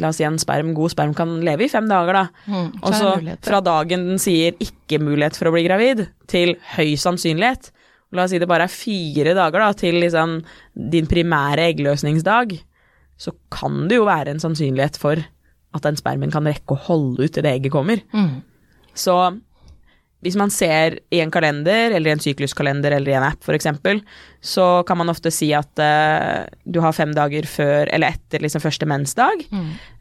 la 0.00 0.08
oss 0.08 0.16
si 0.20 0.24
en 0.24 0.38
sperm, 0.40 0.72
god 0.74 0.94
sperm 0.94 1.12
kan 1.18 1.36
leve 1.44 1.66
i 1.66 1.70
fem 1.72 1.86
dager, 1.90 2.16
da. 2.16 2.24
Mm, 2.48 2.70
Og 2.80 2.96
så 2.96 3.12
fra 3.44 3.60
dagen 3.60 4.08
den 4.14 4.22
sier 4.22 4.56
ikke 4.64 4.98
mulighet 5.04 5.36
for 5.36 5.50
å 5.50 5.54
bli 5.54 5.66
gravid, 5.68 6.06
til 6.32 6.56
høy 6.78 6.96
sannsynlighet. 6.96 7.68
La 8.16 8.24
oss 8.24 8.32
si 8.32 8.40
det 8.42 8.48
bare 8.50 8.64
er 8.66 8.72
fire 8.72 9.36
dager 9.38 9.62
da, 9.62 9.72
til 9.76 10.00
liksom 10.02 10.38
din 10.90 11.06
primære 11.10 11.68
eggløsningsdag. 11.74 12.56
Så 13.20 13.36
kan 13.52 13.84
det 13.90 14.00
jo 14.00 14.08
være 14.08 14.32
en 14.32 14.40
sannsynlighet 14.42 14.96
for 14.98 15.20
at 15.76 15.84
den 15.84 15.98
spermen 16.00 16.32
kan 16.34 16.48
rekke 16.48 16.74
å 16.74 16.80
holde 16.88 17.28
ut 17.28 17.34
til 17.36 17.44
det 17.46 17.52
egget 17.58 17.74
kommer. 17.74 18.00
Mm. 18.16 18.40
Så 18.96 19.14
hvis 20.20 20.36
man 20.36 20.50
ser 20.52 20.98
i 21.10 21.20
en 21.24 21.30
kalender, 21.32 21.94
eller 21.96 22.10
i 22.10 22.12
en 22.12 22.20
sykluskalender, 22.20 22.92
eller 22.92 23.08
i 23.12 23.16
en 23.16 23.24
app 23.24 23.40
f.eks., 23.46 23.66
så 24.44 24.66
kan 24.88 24.98
man 25.00 25.08
ofte 25.08 25.30
si 25.32 25.48
at 25.56 25.80
uh, 25.80 26.44
du 26.68 26.80
har 26.84 26.92
fem 26.92 27.14
dager 27.16 27.46
før 27.48 27.88
eller 27.92 28.12
etter 28.12 28.40
liksom 28.44 28.60
første 28.60 28.84
mensdag, 28.88 29.46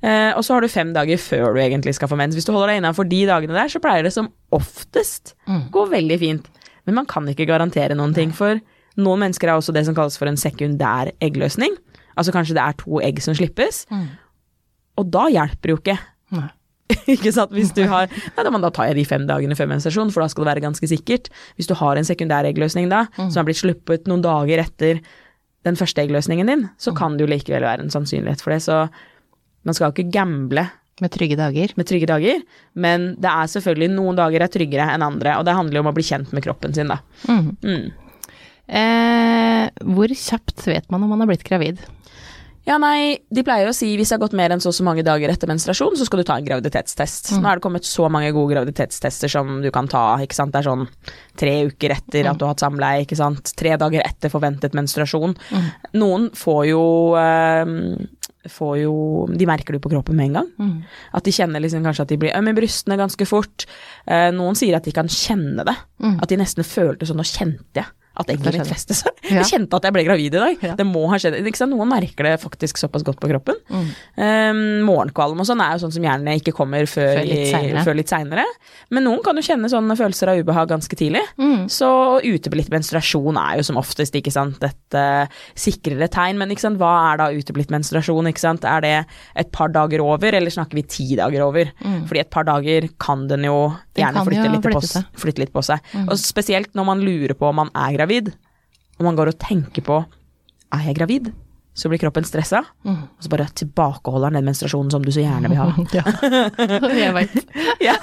eh, 0.04 0.32
og 0.36 0.44
så 0.44 0.54
har 0.58 0.62
du 0.62 0.68
fem 0.72 0.92
dager 0.96 1.18
før 1.18 1.54
du 1.56 1.62
egentlig 1.64 1.96
skal 1.96 2.12
få 2.12 2.18
mens. 2.20 2.36
Hvis 2.36 2.46
du 2.48 2.52
holder 2.52 2.74
deg 2.74 2.82
innenfor 2.82 3.08
de 3.10 3.22
dagene 3.30 3.56
der, 3.56 3.72
så 3.72 3.80
pleier 3.84 4.04
det 4.04 4.14
som 4.16 4.28
oftest 4.56 5.36
Mm. 5.48 5.70
gå 5.72 5.86
veldig 5.90 6.20
fint. 6.20 6.48
Men 6.86 6.96
man 6.96 7.06
kan 7.06 7.26
ikke 7.28 7.48
garantere 7.48 7.96
noen 7.96 8.14
ting, 8.14 8.32
for 8.36 8.60
noen 8.98 9.20
mennesker 9.24 9.48
har 9.50 9.58
også 9.58 9.74
det 9.74 9.86
som 9.88 9.96
kalles 9.96 10.18
for 10.20 10.28
en 10.28 10.38
sekundær 10.38 11.12
eggløsning. 11.22 11.76
Altså 12.18 12.34
kanskje 12.36 12.56
det 12.58 12.64
er 12.66 12.76
to 12.78 13.00
egg 13.02 13.22
som 13.24 13.34
slippes, 13.34 13.86
Mm. 13.90 14.08
og 14.98 15.12
da 15.12 15.28
hjelper 15.32 15.62
det 15.62 15.70
jo 15.76 15.78
ikke 15.80 16.00
Nei. 16.32 16.50
ikke 17.16 17.32
sant, 17.36 17.52
hvis 17.54 17.72
du 17.78 17.84
har 17.90 18.08
ja, 18.10 18.44
da, 18.44 18.50
da 18.50 18.70
tar 18.74 18.90
jeg 18.90 18.96
de 18.98 19.06
fem 19.06 19.26
dagene 19.30 19.56
før 19.58 19.70
menstruasjon, 19.70 20.12
for 20.14 20.24
da 20.26 20.30
skal 20.32 20.46
det 20.46 20.52
være 20.56 20.64
ganske 20.66 20.90
sikkert. 20.90 21.30
Hvis 21.60 21.70
du 21.70 21.76
har 21.78 22.00
en 22.00 22.08
sekundær 22.08 22.48
eggløsning 22.50 22.90
da, 22.90 23.06
Mm. 23.18 23.30
som 23.30 23.42
har 23.42 23.46
blitt 23.50 23.62
sluppet 23.62 24.08
noen 24.10 24.22
dager 24.26 24.64
etter 24.66 25.02
den 25.68 25.76
første 25.76 26.02
eggløsningen 26.02 26.48
din, 26.48 26.62
Mm. 26.66 26.70
så 26.80 26.96
kan 26.96 27.18
det 27.18 27.28
jo 27.28 27.32
likevel 27.34 27.62
være 27.68 27.82
en 27.86 27.90
sannsynlighet 27.94 28.42
for 28.42 28.52
det. 28.56 28.62
Så 28.64 28.90
man 29.66 29.74
skal 29.78 29.92
ikke 29.92 30.12
gamble 30.12 30.70
Med 31.02 31.12
trygge 31.12 31.38
dager. 31.38 31.72
med 31.78 31.86
trygge 31.88 32.08
dager, 32.08 32.42
men 32.76 33.16
det 33.22 33.30
er 33.30 33.48
selvfølgelig 33.48 33.90
noen 33.96 34.16
dager 34.18 34.42
er 34.44 34.48
tryggere 34.52 34.90
enn 34.94 35.02
andre, 35.06 35.38
og 35.40 35.46
det 35.46 35.56
handler 35.56 35.76
jo 35.80 35.84
om 35.86 35.92
å 35.94 35.96
bli 35.96 36.04
kjent 36.04 36.34
med 36.34 36.44
kroppen 36.44 36.74
sin, 36.76 36.88
da. 36.92 36.98
Mm. 37.28 37.56
Mm. 37.64 37.92
Eh, 38.70 39.70
hvor 39.88 40.12
kjapt 40.14 40.66
vet 40.68 40.90
man 40.92 41.04
om 41.04 41.10
man 41.10 41.20
har 41.24 41.28
blitt 41.32 41.44
gravid? 41.48 41.80
Ja, 42.68 42.76
nei, 42.78 43.18
de 43.34 43.42
pleier 43.46 43.66
jo 43.66 43.72
å 43.72 43.76
si 43.78 43.88
hvis 43.98 44.10
det 44.12 44.18
har 44.18 44.22
gått 44.22 44.36
mer 44.38 44.52
enn 44.54 44.62
så 44.62 44.70
og 44.70 44.76
så 44.78 44.84
mange 44.86 45.04
dager 45.06 45.32
etter 45.32 45.50
menstruasjon, 45.50 45.96
så 45.98 46.06
skal 46.06 46.22
du 46.22 46.26
ta 46.28 46.36
en 46.38 46.46
graviditetstest. 46.46 47.32
Nå 47.40 47.48
er 47.50 47.58
det 47.58 47.64
kommet 47.66 47.88
så 47.88 48.10
mange 48.12 48.30
gode 48.36 48.54
graviditetstester 48.54 49.32
som 49.32 49.62
du 49.64 49.70
kan 49.74 49.88
ta, 49.90 50.04
ikke 50.22 50.36
sant. 50.38 50.54
Det 50.54 50.60
er 50.62 50.68
sånn 50.70 50.86
tre 51.40 51.54
uker 51.72 51.96
etter 51.96 52.28
at 52.30 52.38
du 52.38 52.46
har 52.46 52.54
hatt 52.54 52.62
samleie, 52.66 53.06
ikke 53.08 53.18
sant. 53.18 53.54
Tre 53.58 53.74
dager 53.82 54.04
etter 54.06 54.30
forventet 54.30 54.76
menstruasjon. 54.78 55.36
Noen 55.98 56.30
får 56.38 56.64
jo 56.70 56.84
øh, 57.18 57.76
Får 58.50 58.78
jo 58.80 58.94
De 59.36 59.46
merker 59.46 59.74
det 59.76 59.82
jo 59.82 59.84
på 59.84 59.90
kroppen 59.92 60.16
med 60.16 60.30
en 60.30 60.38
gang. 60.40 60.48
At 61.14 61.26
de 61.28 61.32
kjenner 61.36 61.60
liksom 61.60 61.84
kanskje 61.84 62.06
at 62.06 62.10
de 62.14 62.18
blir 62.22 62.32
ømme 62.38 62.54
i 62.54 62.56
brystene 62.58 62.96
ganske 62.98 63.26
fort. 63.28 63.66
Eh, 64.08 64.30
noen 64.32 64.56
sier 64.56 64.78
at 64.78 64.86
de 64.88 64.94
kan 64.96 65.10
kjenne 65.12 65.66
det. 65.68 65.76
At 66.22 66.30
de 66.32 66.38
nesten 66.40 66.64
følte 66.64 67.06
sånn 67.06 67.20
Nå 67.20 67.26
kjente 67.28 67.82
jeg 67.84 67.86
at 68.20 68.32
egget 68.34 68.58
mitt 68.60 68.70
festet 68.70 69.00
seg. 69.00 69.16
Ja. 69.30 69.40
Jeg 69.40 69.50
kjente 69.52 69.78
at 69.80 69.86
jeg 69.88 69.96
ble 69.96 70.04
gravid 70.08 70.36
i 70.36 70.42
dag. 70.42 70.64
Ja. 70.66 70.76
Det 70.80 70.86
må 70.88 71.06
ha 71.12 71.20
skjedd. 71.22 71.38
Noen 71.70 71.90
merker 71.92 72.26
det 72.28 72.34
faktisk 72.42 72.80
såpass 72.82 73.04
godt 73.08 73.20
på 73.22 73.30
kroppen. 73.32 73.58
Um, 73.70 74.62
morgenkvalm 74.88 75.40
og 75.40 75.48
sånn 75.48 75.62
er 75.64 75.76
jo 75.76 75.84
sånn 75.86 75.94
som 75.96 76.06
gjerne 76.08 76.36
ikke 76.40 76.54
kommer 76.58 76.88
før, 76.90 77.22
Før 77.86 77.98
litt 77.98 78.12
seinere. 78.12 78.46
Men 78.94 79.06
noen 79.08 79.22
kan 79.26 79.38
jo 79.38 79.44
kjenne 79.46 79.70
sånne 79.72 79.96
følelser 80.00 80.34
av 80.34 80.42
ubehag 80.42 80.72
ganske 80.72 81.00
tidlig. 81.00 81.24
Så 81.72 81.90
uteblitt 82.26 82.72
menstruasjon 82.74 83.38
er 83.40 83.60
jo 83.60 83.68
som 83.70 83.80
oftest 83.82 84.18
ikke 84.18 84.34
sant, 84.34 84.60
et 84.66 84.98
uh, 84.98 85.42
sikrere 85.60 86.10
tegn. 86.12 86.40
Men 86.42 86.52
ikke 86.54 86.66
sant, 86.68 86.80
hva 86.82 86.92
er 87.12 87.22
da 87.22 87.30
uteblitt 87.36 87.72
menstruasjon? 87.74 88.28
Er 88.30 88.84
det 88.84 88.96
et 89.40 89.52
par 89.56 89.72
dager 89.74 90.04
over, 90.04 90.36
eller 90.36 90.54
snakker 90.54 90.80
vi 90.80 90.88
ti 90.90 91.08
dager 91.20 91.46
over? 91.46 91.72
Fordi 92.10 92.24
et 92.24 92.34
par 92.34 92.48
dager 92.50 92.90
kan 93.00 93.28
den 93.30 93.46
jo 93.48 93.60
Den 93.96 94.04
gjerne 94.04 94.20
kan 94.20 94.28
flytte, 94.28 94.46
jo 94.48 94.54
litt 94.56 94.66
flytte 94.66 95.04
på, 95.06 95.20
flytte 95.24 95.44
litt 95.46 95.54
på 95.56 95.64
seg. 95.66 95.94
Og 96.08 96.16
spesielt 96.20 96.74
når 96.78 96.88
man 96.88 97.04
lurer 97.06 97.36
på 97.38 97.48
om 97.50 97.60
man 97.62 97.72
er 97.78 97.94
gravid, 97.98 98.09
og 99.00 99.06
man 99.08 99.16
går 99.16 99.32
og 99.32 99.40
tenker 99.40 99.86
på 99.86 100.00
er 100.74 100.86
jeg 100.88 100.98
gravid? 101.00 101.30
Så 101.78 101.88
blir 101.88 102.00
kroppen 102.02 102.26
stressa, 102.28 102.60
og 102.84 103.22
så 103.24 103.30
bare 103.32 103.46
tilbakeholder 103.56 104.34
den 104.36 104.48
menstruasjonen 104.50 104.90
som 104.92 105.04
du 105.06 105.12
så 105.16 105.22
gjerne 105.24 105.52
vil 105.52 105.60
ha. 105.62 105.68
Ja, 105.96 106.04
jeg 107.06 107.14
veit. 107.16 107.38
Ja. 107.90 107.94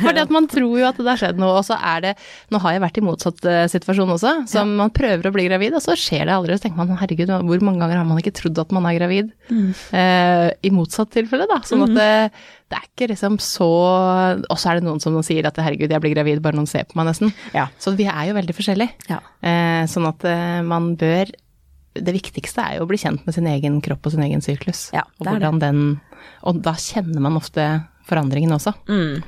Fordi 0.00 0.22
at 0.24 0.32
man 0.34 0.48
tror 0.50 0.72
jo 0.80 0.86
at 0.88 0.98
det 0.98 1.06
har 1.06 1.20
skjedd 1.20 1.38
noe, 1.38 1.60
og 1.60 1.66
så 1.68 1.76
er 1.78 2.00
det 2.02 2.12
Nå 2.50 2.58
har 2.64 2.74
jeg 2.74 2.82
vært 2.82 2.98
i 2.98 3.04
motsatt 3.04 3.46
eh, 3.46 3.60
situasjon 3.70 4.10
også, 4.16 4.32
så 4.50 4.64
man 4.66 4.90
prøver 4.94 5.28
å 5.28 5.34
bli 5.34 5.46
gravid, 5.46 5.76
og 5.78 5.84
så 5.84 5.94
skjer 5.98 6.26
det 6.26 6.34
aldri. 6.34 6.56
Så 6.58 6.66
tenker 6.66 6.80
man 6.80 6.98
herregud, 6.98 7.30
hvor 7.46 7.62
mange 7.68 7.84
ganger 7.84 8.00
har 8.00 8.08
man 8.08 8.18
ikke 8.20 8.34
trodd 8.40 8.58
at 8.64 8.74
man 8.74 8.88
er 8.90 8.98
gravid? 8.98 9.30
Eh, 9.52 10.48
I 10.66 10.74
motsatt 10.74 11.12
tilfelle, 11.14 11.46
da. 11.50 11.60
Sånn 11.68 11.86
at 11.86 11.94
det, 11.94 12.10
det 12.72 12.80
er 12.80 12.88
ikke 12.88 13.10
liksom 13.12 13.38
så 13.44 13.68
Og 14.48 14.58
så 14.58 14.72
er 14.72 14.80
det 14.80 14.86
noen 14.88 15.02
som 15.02 15.14
sier 15.26 15.46
at 15.46 15.58
herregud, 15.62 15.92
jeg 15.94 16.02
blir 16.02 16.16
gravid, 16.16 16.42
bare 16.44 16.58
noen 16.58 16.70
ser 16.70 16.88
på 16.88 16.98
meg, 16.98 17.12
nesten. 17.12 17.30
Ja. 17.54 17.68
Så 17.78 17.94
vi 17.98 18.08
er 18.10 18.30
jo 18.32 18.36
veldig 18.40 18.56
forskjellige. 18.58 19.10
Ja. 19.12 19.20
Eh, 19.46 19.84
sånn 19.90 20.10
at 20.10 20.26
eh, 20.28 20.60
man 20.66 20.94
bør 21.00 21.30
Det 21.94 22.14
viktigste 22.16 22.62
er 22.64 22.78
jo 22.78 22.86
å 22.86 22.90
bli 22.90 22.98
kjent 22.98 23.22
med 23.26 23.36
sin 23.36 23.46
egen 23.50 23.78
kropp 23.84 24.08
og 24.08 24.14
sin 24.14 24.24
egen 24.26 24.42
syklus. 24.44 24.88
Ja, 24.94 25.04
og 25.06 25.22
det 25.22 25.30
er 25.30 25.38
hvordan 25.38 25.62
den 25.62 25.80
Og 26.48 26.60
da 26.64 26.74
kjenner 26.80 27.22
man 27.22 27.38
ofte 27.38 27.66
forandringen 28.08 28.52
også. 28.56 28.74
Mm. 28.90 29.22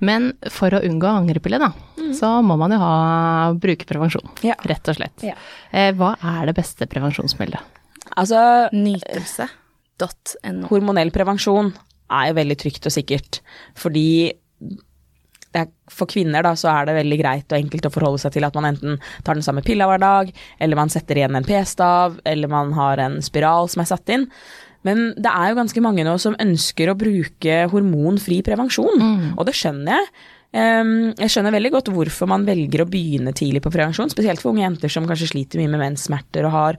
Men 0.00 0.30
for 0.48 0.72
å 0.72 0.80
unngå 0.86 1.08
angrepille, 1.10 1.58
da, 1.60 1.72
så 2.16 2.40
må 2.44 2.56
man 2.60 2.72
jo 2.72 2.78
ha 2.80 2.94
bruke 3.60 3.84
prevensjon. 3.88 4.30
Ja. 4.46 4.56
Rett 4.64 4.88
og 4.88 4.96
slett. 4.96 5.24
Ja. 5.26 5.36
Eh, 5.70 5.90
hva 5.96 6.14
er 6.16 6.48
det 6.48 6.56
beste 6.56 6.88
prevensjonsmiddelet? 6.88 7.60
Altså, 8.16 8.40
Nytelse.no. 8.72 10.66
hormonell 10.70 11.12
prevensjon 11.14 11.74
er 12.10 12.30
jo 12.30 12.38
veldig 12.40 12.56
trygt 12.58 12.88
og 12.88 12.94
sikkert, 12.94 13.42
fordi 13.78 14.32
er, 15.58 15.68
for 15.90 16.10
kvinner 16.10 16.44
da, 16.46 16.54
så 16.58 16.70
er 16.72 16.88
det 16.88 16.96
veldig 17.00 17.18
greit 17.20 17.52
og 17.52 17.58
enkelt 17.58 17.88
å 17.88 17.92
forholde 17.94 18.22
seg 18.22 18.34
til 18.36 18.46
at 18.46 18.56
man 18.58 18.70
enten 18.70 18.98
tar 19.26 19.38
den 19.38 19.46
samme 19.46 19.64
pilla 19.66 19.88
hver 19.90 20.02
dag, 20.02 20.32
eller 20.62 20.78
man 20.78 20.92
setter 20.92 21.18
igjen 21.18 21.38
en 21.38 21.46
p-stav, 21.46 22.20
eller 22.24 22.50
man 22.52 22.74
har 22.76 23.02
en 23.02 23.20
spiral 23.24 23.70
som 23.72 23.82
er 23.82 23.90
satt 23.90 24.12
inn. 24.14 24.28
Men 24.86 25.10
det 25.20 25.28
er 25.28 25.50
jo 25.50 25.58
ganske 25.58 25.82
mange 25.84 26.04
nå 26.06 26.14
som 26.22 26.38
ønsker 26.40 26.88
å 26.88 26.98
bruke 26.98 27.64
hormonfri 27.72 28.40
prevensjon, 28.46 29.02
og 29.36 29.42
det 29.48 29.56
skjønner 29.58 29.98
jeg. 29.98 30.12
Jeg 30.52 31.30
skjønner 31.30 31.52
veldig 31.54 31.70
godt 31.76 31.88
hvorfor 31.94 32.26
man 32.30 32.42
velger 32.48 32.82
å 32.82 32.88
begynne 32.90 33.30
tidlig 33.36 33.60
på 33.62 33.70
prevensjon, 33.70 34.10
spesielt 34.10 34.40
for 34.42 34.50
unge 34.50 34.64
jenter 34.64 34.90
som 34.90 35.06
kanskje 35.06 35.28
sliter 35.30 35.60
mye 35.62 35.70
med 35.70 35.78
menssmerter 35.84 36.48
og 36.48 36.50
har 36.56 36.78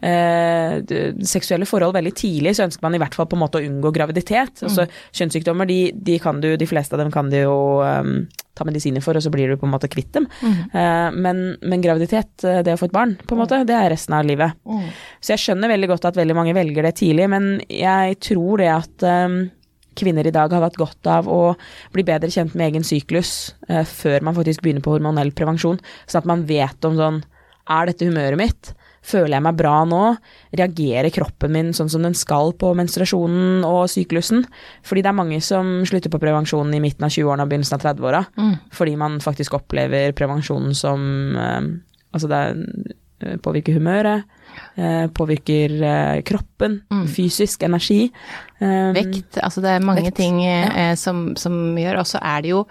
eh, 0.00 0.80
d- 0.80 1.12
seksuelle 1.28 1.66
forhold 1.68 1.94
veldig 1.98 2.14
tidlig, 2.16 2.54
så 2.56 2.64
ønsker 2.64 2.82
man 2.86 2.94
i 2.96 3.00
hvert 3.02 3.14
fall 3.18 3.28
på 3.28 3.36
en 3.36 3.42
måte 3.44 3.60
å 3.60 3.66
unngå 3.66 3.92
graviditet. 3.92 4.62
Altså, 4.64 4.86
kjønnssykdommer, 5.12 5.66
de, 5.68 5.92
de, 5.94 6.18
kan 6.22 6.40
du, 6.40 6.56
de 6.56 6.66
fleste 6.70 6.96
av 6.96 7.02
dem 7.04 7.10
kan 7.12 7.28
du 7.30 7.36
jo 7.42 7.58
um, 7.84 8.26
ta 8.56 8.64
medisiner 8.64 9.00
for, 9.04 9.16
og 9.16 9.22
så 9.24 9.30
blir 9.32 9.48
du 9.52 9.56
på 9.60 9.68
en 9.68 9.74
måte 9.76 9.88
kvitt 9.92 10.12
dem. 10.16 10.26
Eh, 10.72 11.10
men, 11.12 11.44
men 11.60 11.84
graviditet, 11.84 12.32
eh, 12.44 12.62
det 12.64 12.72
å 12.74 12.80
få 12.80 12.88
et 12.88 12.96
barn, 12.96 13.16
på 13.26 13.36
en 13.36 13.42
måte, 13.44 13.60
det 13.68 13.76
er 13.76 13.90
resten 13.92 14.16
av 14.16 14.24
livet. 14.24 14.56
Så 15.20 15.34
jeg 15.36 15.44
skjønner 15.44 15.68
veldig 15.76 15.92
godt 15.92 16.08
at 16.08 16.16
veldig 16.20 16.36
mange 16.40 16.56
velger 16.56 16.88
det 16.88 16.96
tidlig, 17.04 17.28
men 17.36 17.60
jeg 17.68 18.16
tror 18.24 18.64
det 18.64 18.72
at 18.80 19.02
ehm, 19.12 19.40
kvinner 19.98 20.26
i 20.26 20.34
dag 20.34 20.52
har 20.52 20.64
hatt 20.66 20.78
godt 20.80 21.08
av 21.10 21.28
å 21.30 21.54
bli 21.94 22.04
bedre 22.06 22.30
kjent 22.32 22.54
med 22.54 22.70
egen 22.70 22.86
syklus 22.86 23.54
eh, 23.68 23.84
før 23.86 24.24
man 24.26 24.36
faktisk 24.36 24.64
begynner 24.64 24.84
på 24.84 24.94
hormonell 24.94 25.32
prevensjon, 25.36 25.80
sånn 26.06 26.22
at 26.22 26.30
man 26.30 26.46
vet 26.48 26.88
om 26.88 26.98
sånn 26.98 27.22
Er 27.70 27.86
dette 27.86 28.06
humøret 28.08 28.38
mitt? 28.40 28.72
Føler 29.06 29.36
jeg 29.36 29.44
meg 29.44 29.56
bra 29.56 29.84
nå? 29.86 30.00
Reagerer 30.58 31.12
kroppen 31.14 31.52
min 31.54 31.68
sånn 31.76 31.90
som 31.92 32.02
den 32.02 32.16
skal 32.18 32.50
på 32.58 32.72
menstruasjonen 32.74 33.62
og 33.64 33.84
syklusen? 33.92 34.42
Fordi 34.82 35.04
det 35.04 35.12
er 35.12 35.16
mange 35.16 35.38
som 35.44 35.84
slutter 35.88 36.10
på 36.10 36.20
prevensjonen 36.20 36.74
i 36.74 36.82
midten 36.82 37.06
av 37.06 37.14
20-årene 37.14 37.46
og 37.46 37.52
begynnelsen 37.52 37.78
av 37.78 37.84
30-åra, 37.84 38.24
fordi 38.74 38.96
man 38.98 39.20
faktisk 39.22 39.54
opplever 39.60 40.16
prevensjonen 40.18 40.74
som 40.76 41.06
eh, 41.38 41.70
Altså 42.10 42.26
det 42.26 42.38
er, 42.42 42.56
påvirker 43.44 43.76
humøret, 43.78 44.24
eh, 44.76 45.06
påvirker 45.16 45.76
eh, 45.82 46.22
kroppen, 46.26 46.80
fysisk 47.14 47.62
energi. 47.66 48.10
Eh, 48.60 48.90
Vekt, 48.96 49.38
altså 49.42 49.64
det 49.64 49.74
er 49.76 49.84
mange 49.84 50.06
Vekt, 50.08 50.18
ting 50.20 50.42
eh, 50.46 50.94
som, 51.00 51.30
som 51.40 51.76
gjør, 51.78 52.02
og 52.02 52.10
så 52.10 52.22
er 52.22 52.44
det 52.44 52.54
jo 52.54 52.64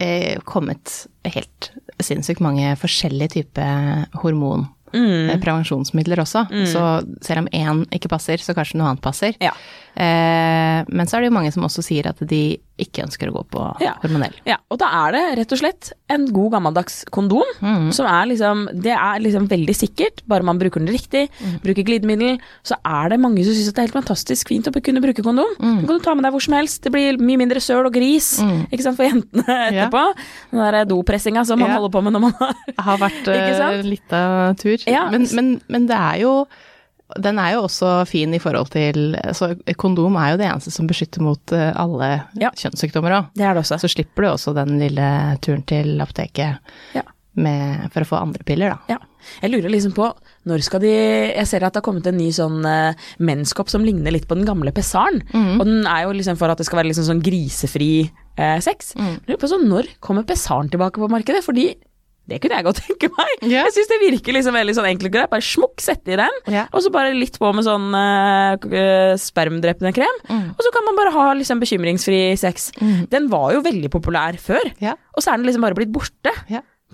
eh, 0.00 0.38
kommet 0.44 1.06
helt 1.26 1.70
sinnssykt 2.02 2.42
mange 2.44 2.74
forskjellige 2.80 3.38
typer 3.38 4.06
hormon. 4.22 4.68
Mm. 4.94 5.30
eh, 5.30 5.40
Prevensjonsmidler 5.42 6.22
også. 6.22 6.46
Så 6.70 6.84
selv 7.24 7.44
om 7.44 7.50
én 7.52 7.82
ikke 7.94 8.10
passer, 8.12 8.40
så 8.42 8.54
kanskje 8.56 8.78
noe 8.80 8.92
annet 8.92 9.04
passer. 9.04 9.36
Ja. 9.42 9.52
Eh, 9.96 10.86
men 10.88 11.08
så 11.08 11.16
er 11.18 11.24
det 11.24 11.32
jo 11.32 11.38
mange 11.38 11.52
som 11.54 11.66
også 11.66 11.84
sier 11.84 12.08
at 12.12 12.22
de 12.28 12.58
ikke 12.78 13.04
ønsker 13.06 13.30
å 13.30 13.32
gå 13.38 13.42
på 13.54 13.62
Ja. 13.80 13.94
hormonell. 14.02 14.34
Ja, 14.44 14.56
og 14.70 14.78
da 14.82 14.86
er 15.06 15.12
det 15.16 15.22
rett 15.38 15.52
og 15.52 15.58
slett 15.62 15.92
en 16.12 16.26
god 16.32 16.52
gammeldags 16.52 17.04
kondom, 17.10 17.44
som 17.92 18.06
er 18.06 18.26
liksom 18.28 18.66
Det 18.82 18.92
er 18.92 19.18
liksom 19.24 19.48
veldig 19.48 19.74
sikkert, 19.74 20.20
bare 20.28 20.42
man 20.44 20.58
bruker 20.58 20.80
den 20.84 20.92
riktig, 20.92 21.28
bruker 21.64 21.82
glidemiddel, 21.86 22.38
så 22.62 22.76
er 22.84 23.08
det 23.10 23.20
mange 23.20 23.42
som 23.44 23.54
syns 23.56 23.72
det 23.72 23.78
er 23.78 23.86
helt 23.88 23.96
fantastisk 24.04 24.48
fint 24.48 24.66
å 24.68 24.72
kunne 24.82 25.00
bruke 25.00 25.22
kondom. 25.24 25.48
Kan 25.58 25.86
du 25.86 25.98
ta 26.04 26.14
med 26.14 26.24
deg 26.24 26.32
hvor 26.36 26.42
som 26.44 26.54
helst, 26.54 26.82
det 26.84 26.92
blir 26.92 27.16
mye 27.18 27.38
mindre 27.40 27.60
søl 27.64 27.86
og 27.86 27.92
gris, 27.96 28.40
ikke 28.70 28.82
sant, 28.82 28.96
for 28.96 29.08
jentene 29.08 29.44
etterpå. 29.70 30.04
Den 30.52 30.60
der 30.72 30.84
dopressinga 30.84 31.46
som 31.46 31.58
man 31.58 31.70
Ja. 31.70 31.78
holder 31.78 31.90
på 31.96 32.02
med 32.04 32.12
når 32.12 32.20
man 32.20 32.32
har 32.40 32.54
har 32.78 32.98
vært 32.98 33.26
uh, 33.32 33.82
litt 33.82 34.12
av 34.12 34.54
tur. 34.60 34.78
Ja. 34.86 35.08
Men, 35.10 35.26
men, 35.32 35.60
men 35.68 35.86
det 35.88 35.96
er 35.96 36.20
jo 36.22 36.46
den 37.22 37.38
er 37.38 37.52
jo 37.54 37.62
også 37.68 37.90
fin 38.10 38.32
i 38.34 38.40
forhold 38.42 38.70
til 38.74 39.14
altså 39.22 39.52
Kondom 39.78 40.16
er 40.18 40.32
jo 40.32 40.38
det 40.40 40.48
eneste 40.48 40.72
som 40.74 40.88
beskytter 40.90 41.22
mot 41.22 41.52
eh, 41.54 41.70
alle 41.78 42.08
Ja. 42.40 42.50
kjønnssykdommer 42.50 43.14
òg. 43.14 43.28
Det 43.38 43.44
er 43.46 43.54
det 43.54 43.62
også. 43.62 43.78
Så 43.78 43.90
slipper 43.92 44.26
du 44.26 44.28
også 44.32 44.54
den 44.56 44.78
lille 44.82 45.06
turen 45.44 45.62
til 45.70 46.00
apoteket 46.02 46.58
Ja. 46.96 47.02
med, 47.36 47.90
for 47.92 48.00
å 48.02 48.08
få 48.10 48.16
andre 48.22 48.42
piller, 48.48 48.74
da. 48.74 48.78
Ja. 48.96 48.98
Jeg 49.42 49.50
lurer 49.52 49.70
liksom 49.70 49.92
på 49.94 50.08
når 50.46 50.62
skal 50.62 50.80
de 50.80 50.90
Jeg 51.34 51.46
ser 51.46 51.64
at 51.66 51.74
det 51.74 51.80
har 51.82 51.86
kommet 51.92 52.06
en 52.06 52.16
ny 52.18 52.28
sånn 52.32 52.60
uh, 52.64 52.94
menskopp 53.18 53.68
som 53.70 53.82
ligner 53.84 54.10
litt 54.14 54.26
på 54.30 54.34
den 54.38 54.46
gamle 54.46 54.72
Pessaren. 54.72 55.22
Og 55.60 55.64
den 55.66 55.86
er 55.86 56.04
jo 56.06 56.12
liksom 56.14 56.38
for 56.38 56.48
at 56.50 56.58
det 56.58 56.66
skal 56.66 56.78
være 56.82 56.90
liksom 56.92 57.06
sånn 57.10 57.22
grisefri 57.26 58.08
uh, 58.38 58.58
sex. 58.62 58.94
Jeg 58.96 59.20
Lurer 59.26 59.40
på 59.42 59.50
sånn, 59.50 59.66
Når 59.70 59.88
kommer 60.00 60.22
Pessaren 60.26 60.70
tilbake 60.70 60.98
på 61.02 61.10
markedet? 61.10 61.42
Fordi 61.46 61.74
det 62.26 62.40
kunne 62.42 62.58
jeg 62.58 62.66
godt 62.66 62.82
tenke 62.88 63.10
meg. 63.14 63.34
Yeah. 63.44 63.66
Jeg 63.68 63.76
syns 63.76 63.90
det 63.92 64.00
virker 64.02 64.36
liksom 64.36 64.56
veldig 64.58 64.76
sånn 64.78 64.88
enkelt 64.90 65.10
og 65.10 65.16
greit. 65.16 65.32
Bare 65.32 65.46
smukk, 65.46 65.82
sette 65.84 66.14
i 66.14 66.20
den, 66.20 66.40
yeah. 66.50 66.70
og 66.72 66.84
så 66.84 66.92
bare 66.94 67.14
litt 67.16 67.38
på 67.40 67.50
med 67.56 67.66
sånn 67.66 67.90
uh, 67.94 69.16
spermdrepende 69.20 69.94
krem. 69.96 70.22
Og 70.26 70.64
så 70.64 70.72
kan 70.74 70.86
man 70.88 70.98
bare 70.98 71.14
ha 71.14 71.26
liksom 71.38 71.62
bekymringsfri 71.62 72.20
sex. 72.40 72.70
Den 73.12 73.30
var 73.32 73.52
jo 73.56 73.64
veldig 73.66 73.90
populær 73.92 74.38
før, 74.42 74.72
yeah. 74.82 74.98
og 75.14 75.22
så 75.22 75.32
er 75.32 75.40
den 75.40 75.50
liksom 75.50 75.66
bare 75.66 75.78
blitt 75.78 75.94
borte. 75.94 76.34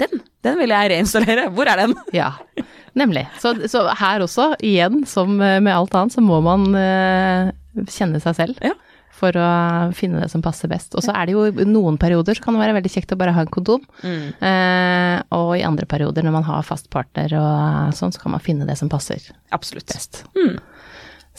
Den, 0.00 0.22
den 0.44 0.56
vil 0.60 0.72
jeg 0.72 0.92
reinstallere. 0.92 1.48
Hvor 1.52 1.68
er 1.68 1.82
den? 1.84 1.96
Ja, 2.16 2.30
nemlig. 2.98 3.26
Så, 3.42 3.54
så 3.70 3.84
her 3.98 4.24
også, 4.24 4.52
igjen, 4.64 5.02
som 5.08 5.36
eh, 5.40 5.60
med 5.60 5.74
alt 5.74 5.94
annet, 5.98 6.16
så 6.16 6.24
må 6.24 6.40
man 6.44 6.64
uh, 6.72 7.52
kjenne 7.92 8.22
seg 8.22 8.38
selv. 8.38 8.62
Ja. 8.64 8.74
For 9.12 9.36
å 9.38 9.48
finne 9.96 10.22
det 10.22 10.30
som 10.32 10.42
passer 10.44 10.70
best. 10.72 10.96
Og 10.96 11.04
så 11.04 11.14
er 11.14 11.28
det 11.28 11.34
jo 11.36 11.44
i 11.46 11.66
noen 11.68 11.98
perioder 12.00 12.38
så 12.38 12.46
kan 12.46 12.56
det 12.56 12.62
være 12.64 12.76
veldig 12.78 12.92
kjekt 12.94 13.12
å 13.14 13.18
bare 13.20 13.34
ha 13.36 13.44
en 13.44 13.52
kondom. 13.52 13.84
Mm. 14.02 14.24
Eh, 14.48 15.16
og 15.36 15.52
i 15.58 15.66
andre 15.68 15.86
perioder 15.90 16.26
når 16.26 16.36
man 16.38 16.46
har 16.48 16.64
fast 16.66 16.88
partner 16.92 17.34
og 17.38 17.94
sånn, 17.98 18.14
så 18.14 18.24
kan 18.24 18.34
man 18.34 18.42
finne 18.44 18.66
det 18.68 18.78
som 18.80 18.90
passer 18.92 19.22
Absolutt. 19.54 19.92
best. 19.92 20.24
Mm. 20.38 20.56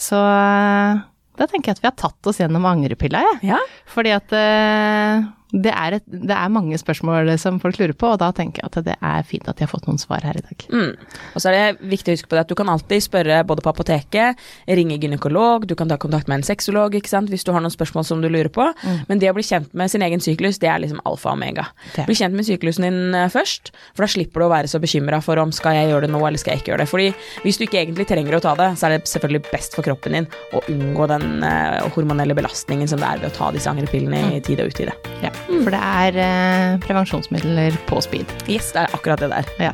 Så 0.00 0.18
eh, 0.18 1.02
da 1.34 1.48
tenker 1.50 1.72
jeg 1.72 1.78
at 1.78 1.82
vi 1.82 1.90
har 1.90 1.98
tatt 1.98 2.30
oss 2.30 2.38
gjennom 2.40 2.66
angrepilla, 2.70 3.24
jeg. 3.26 3.40
Ja. 3.54 3.60
Fordi 3.90 4.14
at 4.14 4.34
eh, 4.38 5.26
det, 5.54 5.70
er 5.70 5.98
et, 5.98 6.04
det 6.06 6.34
er 6.34 6.52
mange 6.52 6.78
spørsmål 6.80 7.30
som 7.38 7.60
folk 7.62 7.78
lurer 7.78 7.94
på, 7.98 8.10
og 8.14 8.20
da 8.22 8.30
tenker 8.34 8.62
jeg 8.62 8.70
at 8.70 8.88
det 8.88 8.96
er 8.98 9.26
fint 9.28 9.46
at 9.50 9.58
de 9.58 9.66
har 9.66 9.70
fått 9.70 9.86
noen 9.86 10.00
svar 10.02 10.24
her 10.26 10.38
i 10.38 10.42
dag. 10.42 10.66
Mm. 10.72 10.92
Og 11.34 11.42
så 11.42 11.50
er 11.50 11.54
det 11.54 11.90
viktig 11.92 12.10
å 12.10 12.18
huske 12.18 12.30
på 12.30 12.38
det 12.38 12.44
at 12.44 12.50
du 12.50 12.56
kan 12.58 12.70
alltid 12.72 13.04
spørre 13.04 13.42
både 13.46 13.62
på 13.64 13.70
apoteket, 13.70 14.40
ringe 14.66 14.98
gynekolog, 14.98 15.68
du 15.70 15.76
kan 15.78 15.90
ta 15.90 15.98
kontakt 16.00 16.30
med 16.30 16.40
en 16.40 16.46
sexolog 16.46 16.96
hvis 16.98 17.46
du 17.46 17.52
har 17.54 17.62
noen 17.62 17.72
spørsmål 17.72 18.06
som 18.06 18.22
du 18.22 18.28
lurer 18.30 18.50
på. 18.52 18.66
Men 19.08 19.22
det 19.22 19.30
å 19.30 19.36
bli 19.36 19.44
kjent 19.46 19.72
med 19.76 19.92
sin 19.92 20.02
egen 20.04 20.22
syklus, 20.22 20.58
det 20.62 20.70
er 20.70 20.82
liksom 20.82 21.02
alfa 21.06 21.30
og 21.30 21.38
omega. 21.38 21.68
Det. 21.94 22.06
Bli 22.08 22.16
kjent 22.18 22.36
med 22.36 22.46
syklusen 22.48 22.86
din 22.88 23.16
eh, 23.16 23.30
først, 23.32 23.72
for 23.94 24.06
da 24.06 24.10
slipper 24.10 24.42
du 24.42 24.48
å 24.48 24.52
være 24.52 24.70
så 24.70 24.80
bekymra 24.82 25.20
for 25.24 25.40
om 25.42 25.52
skal 25.54 25.78
jeg 25.78 25.92
gjøre 25.92 26.08
det 26.08 26.14
nå 26.14 26.22
eller 26.24 26.40
skal 26.40 26.54
jeg 26.54 26.64
ikke 26.64 26.74
gjøre 26.74 26.84
det. 26.84 26.90
Fordi 26.90 27.08
hvis 27.46 27.60
du 27.60 27.66
ikke 27.68 27.80
egentlig 27.82 28.08
trenger 28.10 28.38
å 28.38 28.42
ta 28.44 28.56
det, 28.58 28.70
så 28.80 28.88
er 28.88 28.96
det 28.96 29.10
selvfølgelig 29.10 29.44
best 29.52 29.76
for 29.76 29.86
kroppen 29.86 30.18
din 30.18 30.30
å 30.56 30.62
unngå 30.72 31.08
den 31.14 31.46
eh, 31.46 31.80
hormonelle 31.94 32.36
belastningen 32.36 32.90
som 32.90 33.02
det 33.02 33.10
er 33.10 33.22
ved 33.22 33.32
å 33.32 33.38
ta 33.38 33.52
disse 33.54 33.70
angrepillene 33.70 34.38
i 34.38 34.42
tide 34.44 34.66
og 34.66 34.74
utide. 34.74 34.96
Ja, 35.24 35.32
for 35.48 35.70
det 35.74 35.80
er 35.80 36.18
eh, 36.24 36.76
prevensjonsmidler 36.84 37.76
på 37.88 38.00
speed. 38.04 38.30
Yes, 38.48 38.72
det 38.74 38.84
er 38.86 38.96
akkurat 38.96 39.24
det 39.24 39.30
der. 39.34 39.50
Ja. 39.70 39.72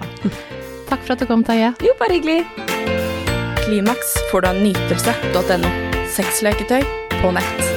Takk 0.91 1.05
for 1.07 1.15
at 1.15 1.23
du 1.23 1.29
kom, 1.31 1.45
Taje. 1.47 1.73
Jo, 1.85 1.95
bare 2.01 2.19
hyggelig. 2.19 2.45
Klimaks 3.65 4.17
får 4.33 4.47
du 4.47 4.51
av 4.51 4.63
nytelse.no. 4.65 5.75
Sexleketøy 6.11 6.83
på 7.21 7.37
nett. 7.37 7.70